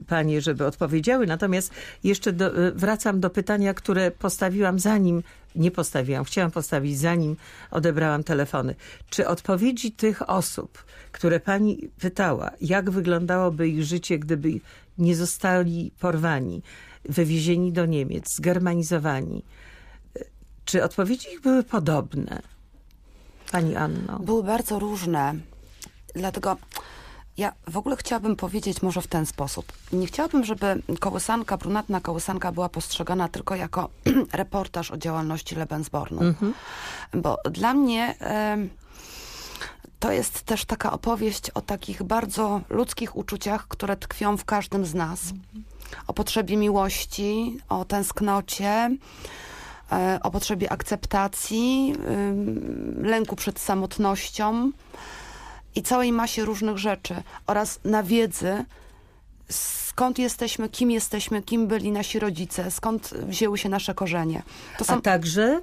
[0.00, 1.26] y, panie, żeby odpowiedziały.
[1.26, 1.72] Natomiast
[2.04, 5.22] jeszcze do, y, wracam do pytania, które postawiłam zanim,
[5.54, 7.36] nie postawiłam, chciałam postawić zanim
[7.70, 8.74] odebrałam telefony.
[9.10, 14.48] Czy odpowiedzi tych osób, które pani pytała, jak wyglądałoby ich życie, gdyby
[14.98, 16.62] nie zostali porwani,
[17.04, 19.73] wywiezieni do Niemiec, zgermanizowani, y,
[20.64, 22.42] czy odpowiedzi ich były podobne?
[23.52, 24.18] Pani Anno.
[24.18, 25.34] Były bardzo różne.
[26.14, 26.56] Dlatego
[27.36, 29.72] ja w ogóle chciałabym powiedzieć może w ten sposób.
[29.92, 33.88] Nie chciałabym, żeby kołysanka, brunatna kołysanka była postrzegana tylko jako
[34.32, 36.20] reportaż o działalności Lebensbornu.
[37.12, 38.70] Bo dla mnie em,
[40.00, 44.94] to jest też taka opowieść o takich bardzo ludzkich uczuciach, które tkwią w każdym z
[44.94, 45.20] nas.
[46.06, 48.96] O potrzebie miłości, o tęsknocie,
[50.22, 51.94] o potrzebie akceptacji,
[52.96, 54.70] lęku przed samotnością
[55.74, 57.14] i całej masie różnych rzeczy
[57.46, 58.64] oraz na wiedzy,
[59.50, 64.42] skąd jesteśmy, kim jesteśmy, kim byli nasi rodzice, skąd wzięły się nasze korzenie.
[64.78, 65.60] To A także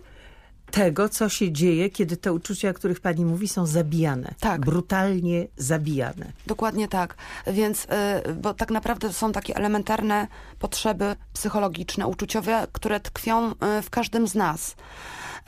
[0.71, 4.33] tego, co się dzieje, kiedy te uczucia, o których pani mówi, są zabijane.
[4.39, 4.61] Tak.
[4.61, 6.31] Brutalnie zabijane.
[6.47, 7.15] Dokładnie tak.
[7.47, 10.27] Więc, y, bo tak naprawdę są takie elementarne
[10.59, 14.75] potrzeby psychologiczne, uczuciowe, które tkwią y, w każdym z nas.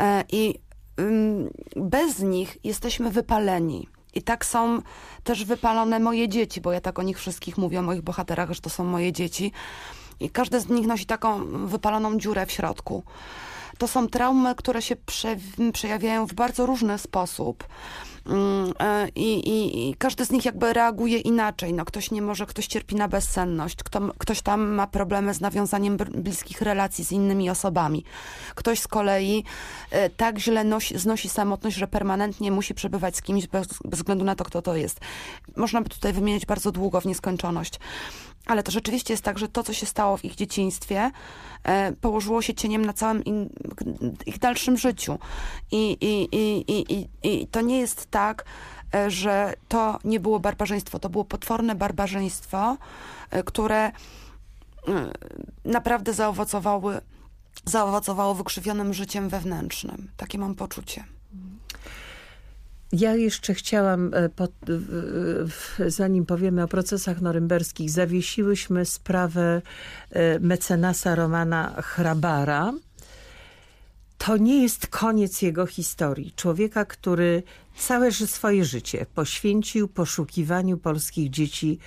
[0.01, 0.59] E, I
[1.75, 3.87] bez nich jesteśmy wypaleni.
[4.13, 4.81] I tak są
[5.23, 8.61] też wypalone moje dzieci, bo ja tak o nich wszystkich mówię, o moich bohaterach, że
[8.61, 9.51] to są moje dzieci.
[10.19, 13.03] I każdy z nich nosi taką wypaloną dziurę w środku.
[13.77, 15.35] To są traumy, które się prze,
[15.73, 17.67] przejawiają w bardzo różny sposób.
[18.25, 21.73] Mm, e, I, i, I każdy z nich jakby reaguje inaczej.
[21.73, 25.97] No, ktoś nie może, ktoś cierpi na bezsenność, kto, ktoś tam ma problemy z nawiązaniem
[25.97, 28.03] bliskich relacji z innymi osobami.
[28.55, 29.43] Ktoś z kolei
[29.91, 34.25] e, tak źle nosi, znosi samotność, że permanentnie musi przebywać z kimś bez, bez względu
[34.25, 34.99] na to, kto to jest.
[35.55, 37.79] Można by tutaj wymieniać bardzo długo w nieskończoność.
[38.45, 41.11] Ale to rzeczywiście jest tak, że to, co się stało w ich dzieciństwie,
[41.63, 43.23] e, położyło się cieniem na całym
[44.25, 45.19] ich dalszym życiu.
[45.71, 48.45] I, i, i, i, i, to nie jest tak,
[48.95, 50.99] e, że to nie było barbarzyństwo.
[50.99, 52.77] To było potworne barbarzyństwo,
[53.29, 53.91] e, które
[55.65, 57.01] naprawdę zaowocowały,
[57.65, 60.11] zaowocowało wykrzywionym życiem wewnętrznym.
[60.17, 61.12] Takie mam poczucie.
[62.93, 69.61] Ja jeszcze chciałam, e, po, w- w- zanim powiemy o procesach norymberskich, zawiesiłyśmy sprawę
[70.09, 72.73] e, mecenasa Romana Hrabara.
[74.17, 76.33] To nie jest koniec jego historii.
[76.35, 77.43] Człowieka, który
[77.77, 81.79] całe swoje życie poświęcił poszukiwaniu polskich dzieci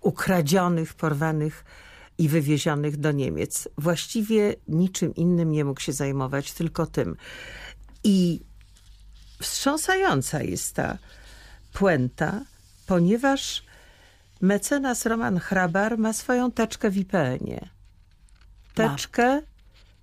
[0.00, 1.64] ukradzionych, porwanych
[2.18, 3.68] i wywiezionych do Niemiec.
[3.78, 7.16] Właściwie niczym innym nie mógł się zajmować, tylko tym.
[8.04, 8.40] I
[9.40, 10.98] wstrząsająca jest ta
[11.72, 12.40] puenta,
[12.86, 13.62] ponieważ
[14.40, 17.68] mecenas Roman Hrabar ma swoją teczkę w IPN-ie.
[18.74, 19.42] Teczkę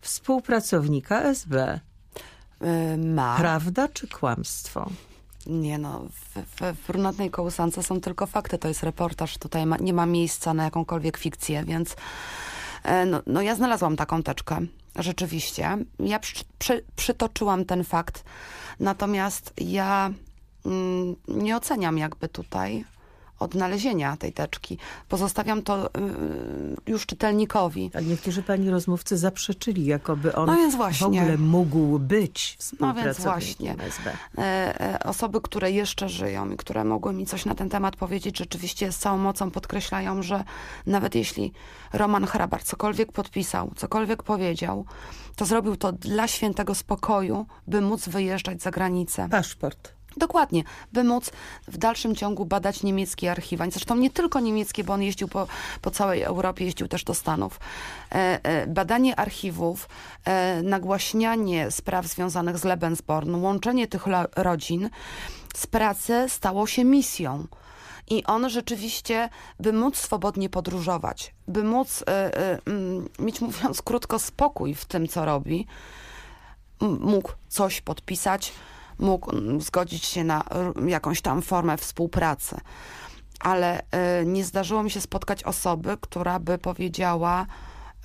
[0.02, 1.80] współpracownika SB.
[2.62, 3.38] E, Ma.
[3.38, 4.90] Prawda czy kłamstwo?
[5.46, 9.78] Nie no, w, w, w brunatnej kołysance są tylko fakty, to jest reportaż, tutaj ma,
[9.78, 11.96] nie ma miejsca na jakąkolwiek fikcję, więc
[13.06, 14.60] no, no ja znalazłam taką teczkę,
[14.96, 15.78] rzeczywiście.
[16.00, 18.24] Ja przy, przy, przytoczyłam ten fakt,
[18.80, 20.12] natomiast ja
[20.66, 22.86] mm, nie oceniam jakby tutaj
[23.40, 24.78] odnalezienia tej teczki.
[25.10, 25.90] Pozostawiam to y,
[26.88, 27.92] już czytelnikowi.
[27.94, 33.20] A niektórzy pani rozmówcy zaprzeczyli, jakoby on No więc w ogóle mógł być No więc
[33.20, 33.76] właśnie.
[33.80, 34.12] SB.
[34.38, 34.42] E,
[34.82, 38.92] e, osoby, które jeszcze żyją i które mogły mi coś na ten temat powiedzieć, rzeczywiście
[38.92, 40.44] z całą mocą podkreślają, że
[40.86, 41.54] nawet jeśli
[41.94, 44.86] Roman Hrabar cokolwiek podpisał, cokolwiek powiedział,
[45.36, 49.30] to zrobił to dla świętego spokoju, by móc wyjeżdżać za granicę.
[49.30, 49.95] Paszport.
[50.18, 50.64] Dokładnie,
[50.94, 51.32] by móc
[51.68, 53.66] w dalszym ciągu badać niemieckie archiwa.
[53.70, 55.48] Zresztą nie tylko niemieckie, bo on jeździł po,
[55.82, 57.60] po całej Europie, jeździł też do Stanów.
[58.12, 59.90] E, e, badanie archiwów,
[60.26, 64.06] e, nagłaśnianie spraw związanych z Lebensborn, łączenie tych
[64.36, 64.90] rodzin
[65.56, 67.48] z pracy stało się misją.
[68.10, 72.04] I on rzeczywiście, by móc swobodnie podróżować, by móc
[72.66, 75.68] mm, mieć, mówiąc krótko, spokój w tym, co robi,
[76.82, 78.54] mógł coś podpisać,
[79.00, 80.44] mógł mm, zgodzić się na
[80.88, 82.56] jakąś tam formę współpracy.
[83.40, 87.46] Ale e, nie zdarzyło mi się spotkać osoby, która by powiedziała,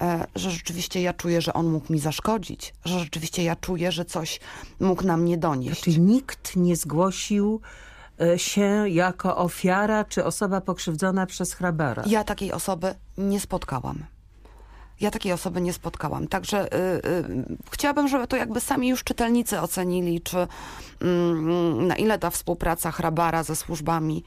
[0.01, 4.05] e, że rzeczywiście ja czuję, że on mógł mi zaszkodzić, że rzeczywiście ja czuję, że
[4.05, 4.41] coś
[4.81, 5.83] mógł na mnie donieść.
[5.83, 7.61] Czyli nikt nie zgłosił
[8.21, 12.03] e, się jako ofiara czy osoba pokrzywdzona przez Hrabara.
[12.07, 14.05] Ja takiej osoby nie spotkałam.
[15.01, 16.29] Ja takiej osoby nie spotkałam.
[16.29, 16.79] Także y,
[17.09, 17.25] y,
[17.71, 20.47] chciałabym, żeby to jakby sami już czytelnicy ocenili, czy
[21.01, 24.25] mm, na ile ta współpraca Hrabara ze służbami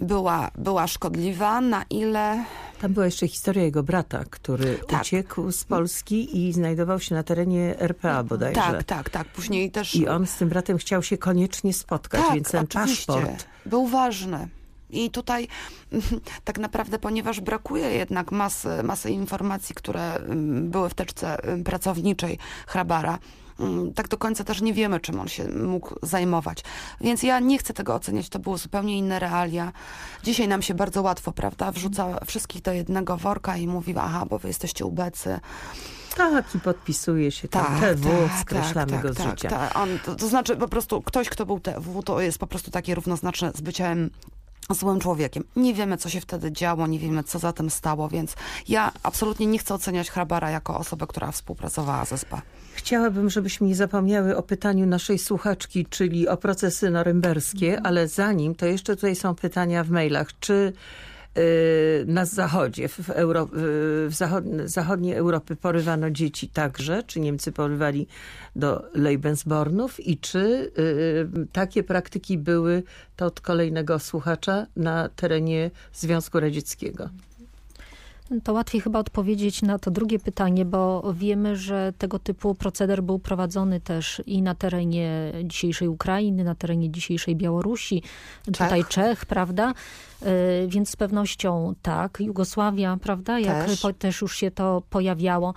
[0.00, 2.44] była, była szkodliwa, na ile
[2.80, 5.02] Tam była jeszcze historia jego brata, który Tak.
[5.02, 8.60] uciekł z Polski i znajdował się na terenie RPA bodajże.
[8.60, 9.28] Tak, tak, tak.
[9.28, 9.94] Później też...
[9.94, 13.12] I on z tym bratem chciał się koniecznie spotkać, tak, więc ten oczywiście.
[13.12, 14.48] paszport był ważny.
[14.92, 15.48] I tutaj
[16.44, 22.38] tak naprawdę, ponieważ brakuje jednak masy, masy informacji, które mm, były w teczce mm, pracowniczej
[22.66, 23.18] Hrabara,
[23.60, 26.64] mm, tak do końca też nie wiemy, czym on się mógł zajmować.
[27.00, 29.72] Więc ja nie chcę tego oceniać, to było zupełnie inne realia.
[30.22, 34.38] Dzisiaj nam się bardzo łatwo, prawda, wrzuca wszystkich do jednego worka i mówi, aha, bo
[34.38, 35.40] wy jesteście ubecy.
[36.16, 39.48] Tak, i podpisuje się tam TW, skreślamy go z życia.
[39.48, 39.76] Tak.
[39.76, 42.94] On, to, to znaczy po prostu ktoś, kto był TW, to jest po prostu takie
[42.94, 44.10] równoznaczne z byciem
[44.70, 45.44] złym człowiekiem.
[45.56, 48.36] Nie wiemy, co się wtedy działo, nie wiemy, co za tym stało, więc
[48.68, 52.42] ja absolutnie nie chcę oceniać Hrabara jako osobę, która współpracowała ze SPA.
[52.74, 58.66] Chciałabym, żebyśmy nie zapomniały o pytaniu naszej słuchaczki, czyli o procesy norymberskie, ale zanim, to
[58.66, 60.28] jeszcze tutaj są pytania w mailach.
[60.40, 60.72] Czy
[62.06, 63.48] na zachodzie, w, Euro, y,
[64.08, 67.02] w zachod, zachodniej Europy porywano dzieci także?
[67.02, 68.06] Czy Niemcy porywali
[68.56, 70.06] do Lebensbornów?
[70.06, 72.82] I czy y, takie praktyki były,
[73.16, 77.08] to od kolejnego słuchacza, na terenie Związku Radzieckiego?
[78.44, 83.18] To łatwiej chyba odpowiedzieć na to drugie pytanie, bo wiemy, że tego typu proceder był
[83.18, 88.02] prowadzony też i na terenie dzisiejszej Ukrainy, na terenie dzisiejszej Białorusi,
[88.44, 89.74] tutaj Czech, prawda?
[90.26, 92.20] Y, Więc z pewnością tak.
[92.20, 93.38] Jugosławia, prawda?
[93.38, 93.80] Jak Też.
[93.80, 95.54] po, też już się to pojawiało.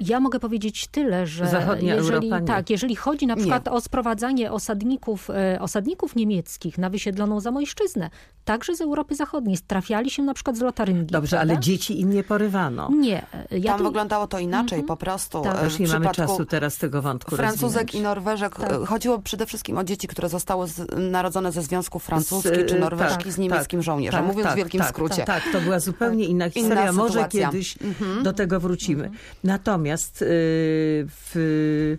[0.00, 2.46] Ja mogę powiedzieć tyle, że Zachodnia jeżeli, Europa nie.
[2.46, 3.40] tak, jeżeli chodzi na Nie.
[3.40, 8.10] przykład o sprowadzanie osadników, e, osadników niemieckich na wysiedloną Zamojszczyznę,
[8.44, 11.06] także z Europy Zachodniej, trafiali się na przykład z Lotaryngii.
[11.06, 11.62] Dobrze, ale prawda?
[11.62, 12.90] dzieci im nie porywano.
[12.90, 13.26] Nie.
[13.50, 15.42] Ja Tam tu, wyglądało to inaczej po prostu.
[15.42, 15.64] Tak.
[15.64, 17.94] Już nie mamy czasu teraz tego wątku Francuzek rozwinąć.
[17.94, 18.56] i Norweżek.
[18.56, 18.72] Tak.
[18.86, 23.24] Chodziło przede wszystkim o dzieci, które zostały z, narodzone ze Związków Francuski Z, czy Norweżki
[23.24, 25.24] tak, z niemieckim tak, żołnierzem, tak, mówiąc tak, w wielkim tak, skrócie.
[25.24, 26.82] Tak, to była zupełnie inna historia.
[26.82, 27.50] Inna Może sytuacja.
[27.50, 28.22] kiedyś Mhm.
[28.22, 29.10] do tego wrócimy.
[29.44, 30.26] Natomiast y,
[31.08, 31.96] w,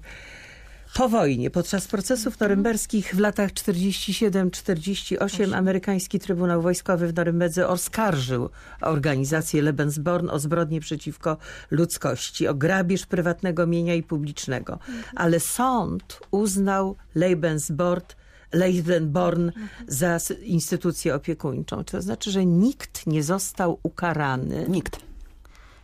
[0.95, 8.49] po wojnie, podczas procesów norymberskich w latach 47-48 amerykański Trybunał Wojskowy w Norymberdze oskarżył
[8.81, 11.37] organizację Lebensborn o zbrodnie przeciwko
[11.71, 14.79] ludzkości, o grabież prywatnego mienia i publicznego.
[15.15, 18.05] Ale sąd uznał Lebensborn
[18.53, 19.51] Leidenborn
[19.87, 21.83] za instytucję opiekuńczą.
[21.83, 24.65] To znaczy, że nikt nie został ukarany.
[24.69, 24.99] Nikt.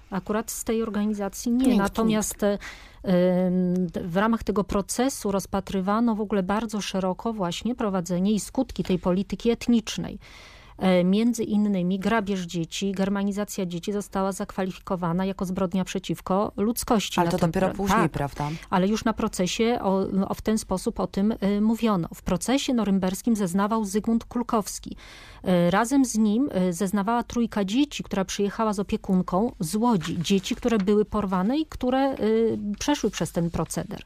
[0.10, 1.66] Akurat z tej organizacji nie.
[1.66, 2.60] Nikt, Natomiast em,
[4.04, 9.50] w ramach tego procesu rozpatrywano w ogóle bardzo szeroko właśnie prowadzenie i skutki tej polityki
[9.50, 10.20] etnicznej.
[10.80, 17.20] E, Między innymi grabież dzieci, germanizacja dzieci została zakwalifikowana jako zbrodnia przeciwko ludzkości.
[17.20, 18.50] Ale to dopiero później, tak, prawda?
[18.70, 22.08] ale już na procesie o, o, w ten sposób o tym y, mówiono.
[22.14, 24.96] W procesie norymberskim zeznawał Zygmunt Kulkowski.
[25.48, 30.18] Y, Razem z nim y, zeznawała trójka dzieci, która przyjechała z opiekunką z Łodzi.
[30.22, 32.16] Dzieci, które były porwane i które
[32.80, 34.04] przeszły przez ten proceder.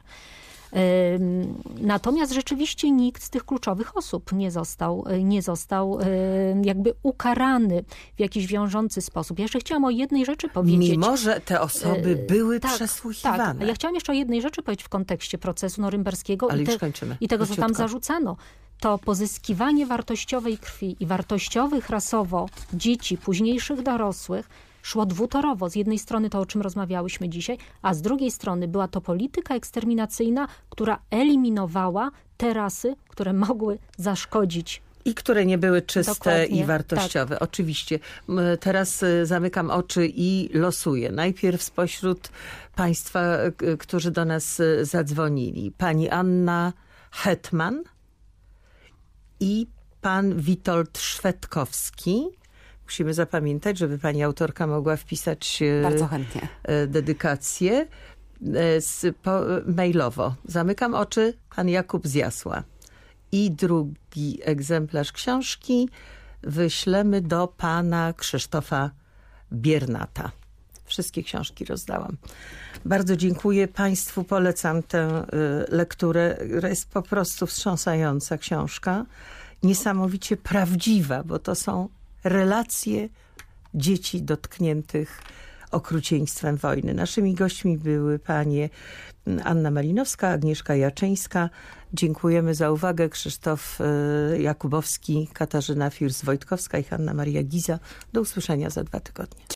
[1.80, 7.84] Natomiast rzeczywiście nikt z tych kluczowych osób nie został, y, nie został ym, jakby ukarany
[8.16, 9.38] w jakiś wiążący sposób.
[9.38, 10.90] Ja jeszcze chciałam o jednej rzeczy powiedzieć.
[10.90, 13.58] Mimo, że te osoby E, były tak, przesłuchiwane.
[13.58, 13.68] Tak.
[13.68, 17.16] Ja chciałam jeszcze o jednej rzeczy powiedzieć w kontekście procesu norymberskiego Ale i, kończymy.
[17.20, 17.82] i tego, co tam Króciutko.
[17.82, 18.36] zarzucano.
[18.80, 24.48] To pozyskiwanie wartościowej krwi i wartościowych rasowo dzieci, późniejszych dorosłych,
[24.84, 25.70] szło dwutorowo.
[25.70, 29.54] Z jednej strony to, o czym rozmawiałyśmy dzisiaj, a z drugiej strony była to polityka
[29.54, 36.64] eksterminacyjna, która eliminowała te rasy, które mogły zaszkodzić I które nie były czyste Dokładnie, i
[36.64, 37.40] wartościowe.
[37.40, 37.98] Oczywiście.
[38.28, 41.12] M, Teraz y, zamykam oczy i losuję.
[41.12, 42.28] Najpierw spośród
[42.74, 43.20] państwa,
[43.78, 45.72] którzy do nas y, zadzwonili.
[45.78, 46.72] Pani Anna
[47.10, 47.82] Hetman
[49.40, 49.66] i
[50.00, 52.43] pan Witold Szwedkowski.
[52.84, 56.48] Musimy zapamiętać, żeby pani autorka mogła wpisać y, Bardzo chętnie.
[56.62, 57.86] e, dedykację
[58.42, 58.80] e,
[59.66, 60.34] mailowo.
[60.44, 62.62] Zamykam oczy, pan Jakub z Jasła.
[63.32, 65.88] I drugi egzemplarz książki
[66.42, 68.90] wyślemy do pana Krzysztofa
[69.52, 70.30] Biernata.
[70.84, 72.16] Wszystkie książki rozdałam.
[72.84, 75.26] Bardzo dziękuję Państwu, polecam tę
[75.68, 76.36] lekturę.
[76.50, 79.06] która Jest po prostu wstrząsająca książka.
[79.62, 81.88] Niesamowicie prawdziwa, bo to są
[82.24, 83.08] relacje
[83.74, 85.22] dzieci dotkniętych
[85.70, 86.94] okrucieństwem wojny.
[86.94, 88.68] Naszymi gośćmi były panie
[89.44, 91.50] Anna Malinowska, Agnieszka Jaczyńska.
[91.92, 93.08] Dziękujemy za uwagę.
[93.08, 97.78] Krzysztof y, Jakubowski, Katarzyna Firs-Wojtkowska i Hanna Maria Giza.
[98.12, 99.44] Do usłyszenia za dwa tygodnie.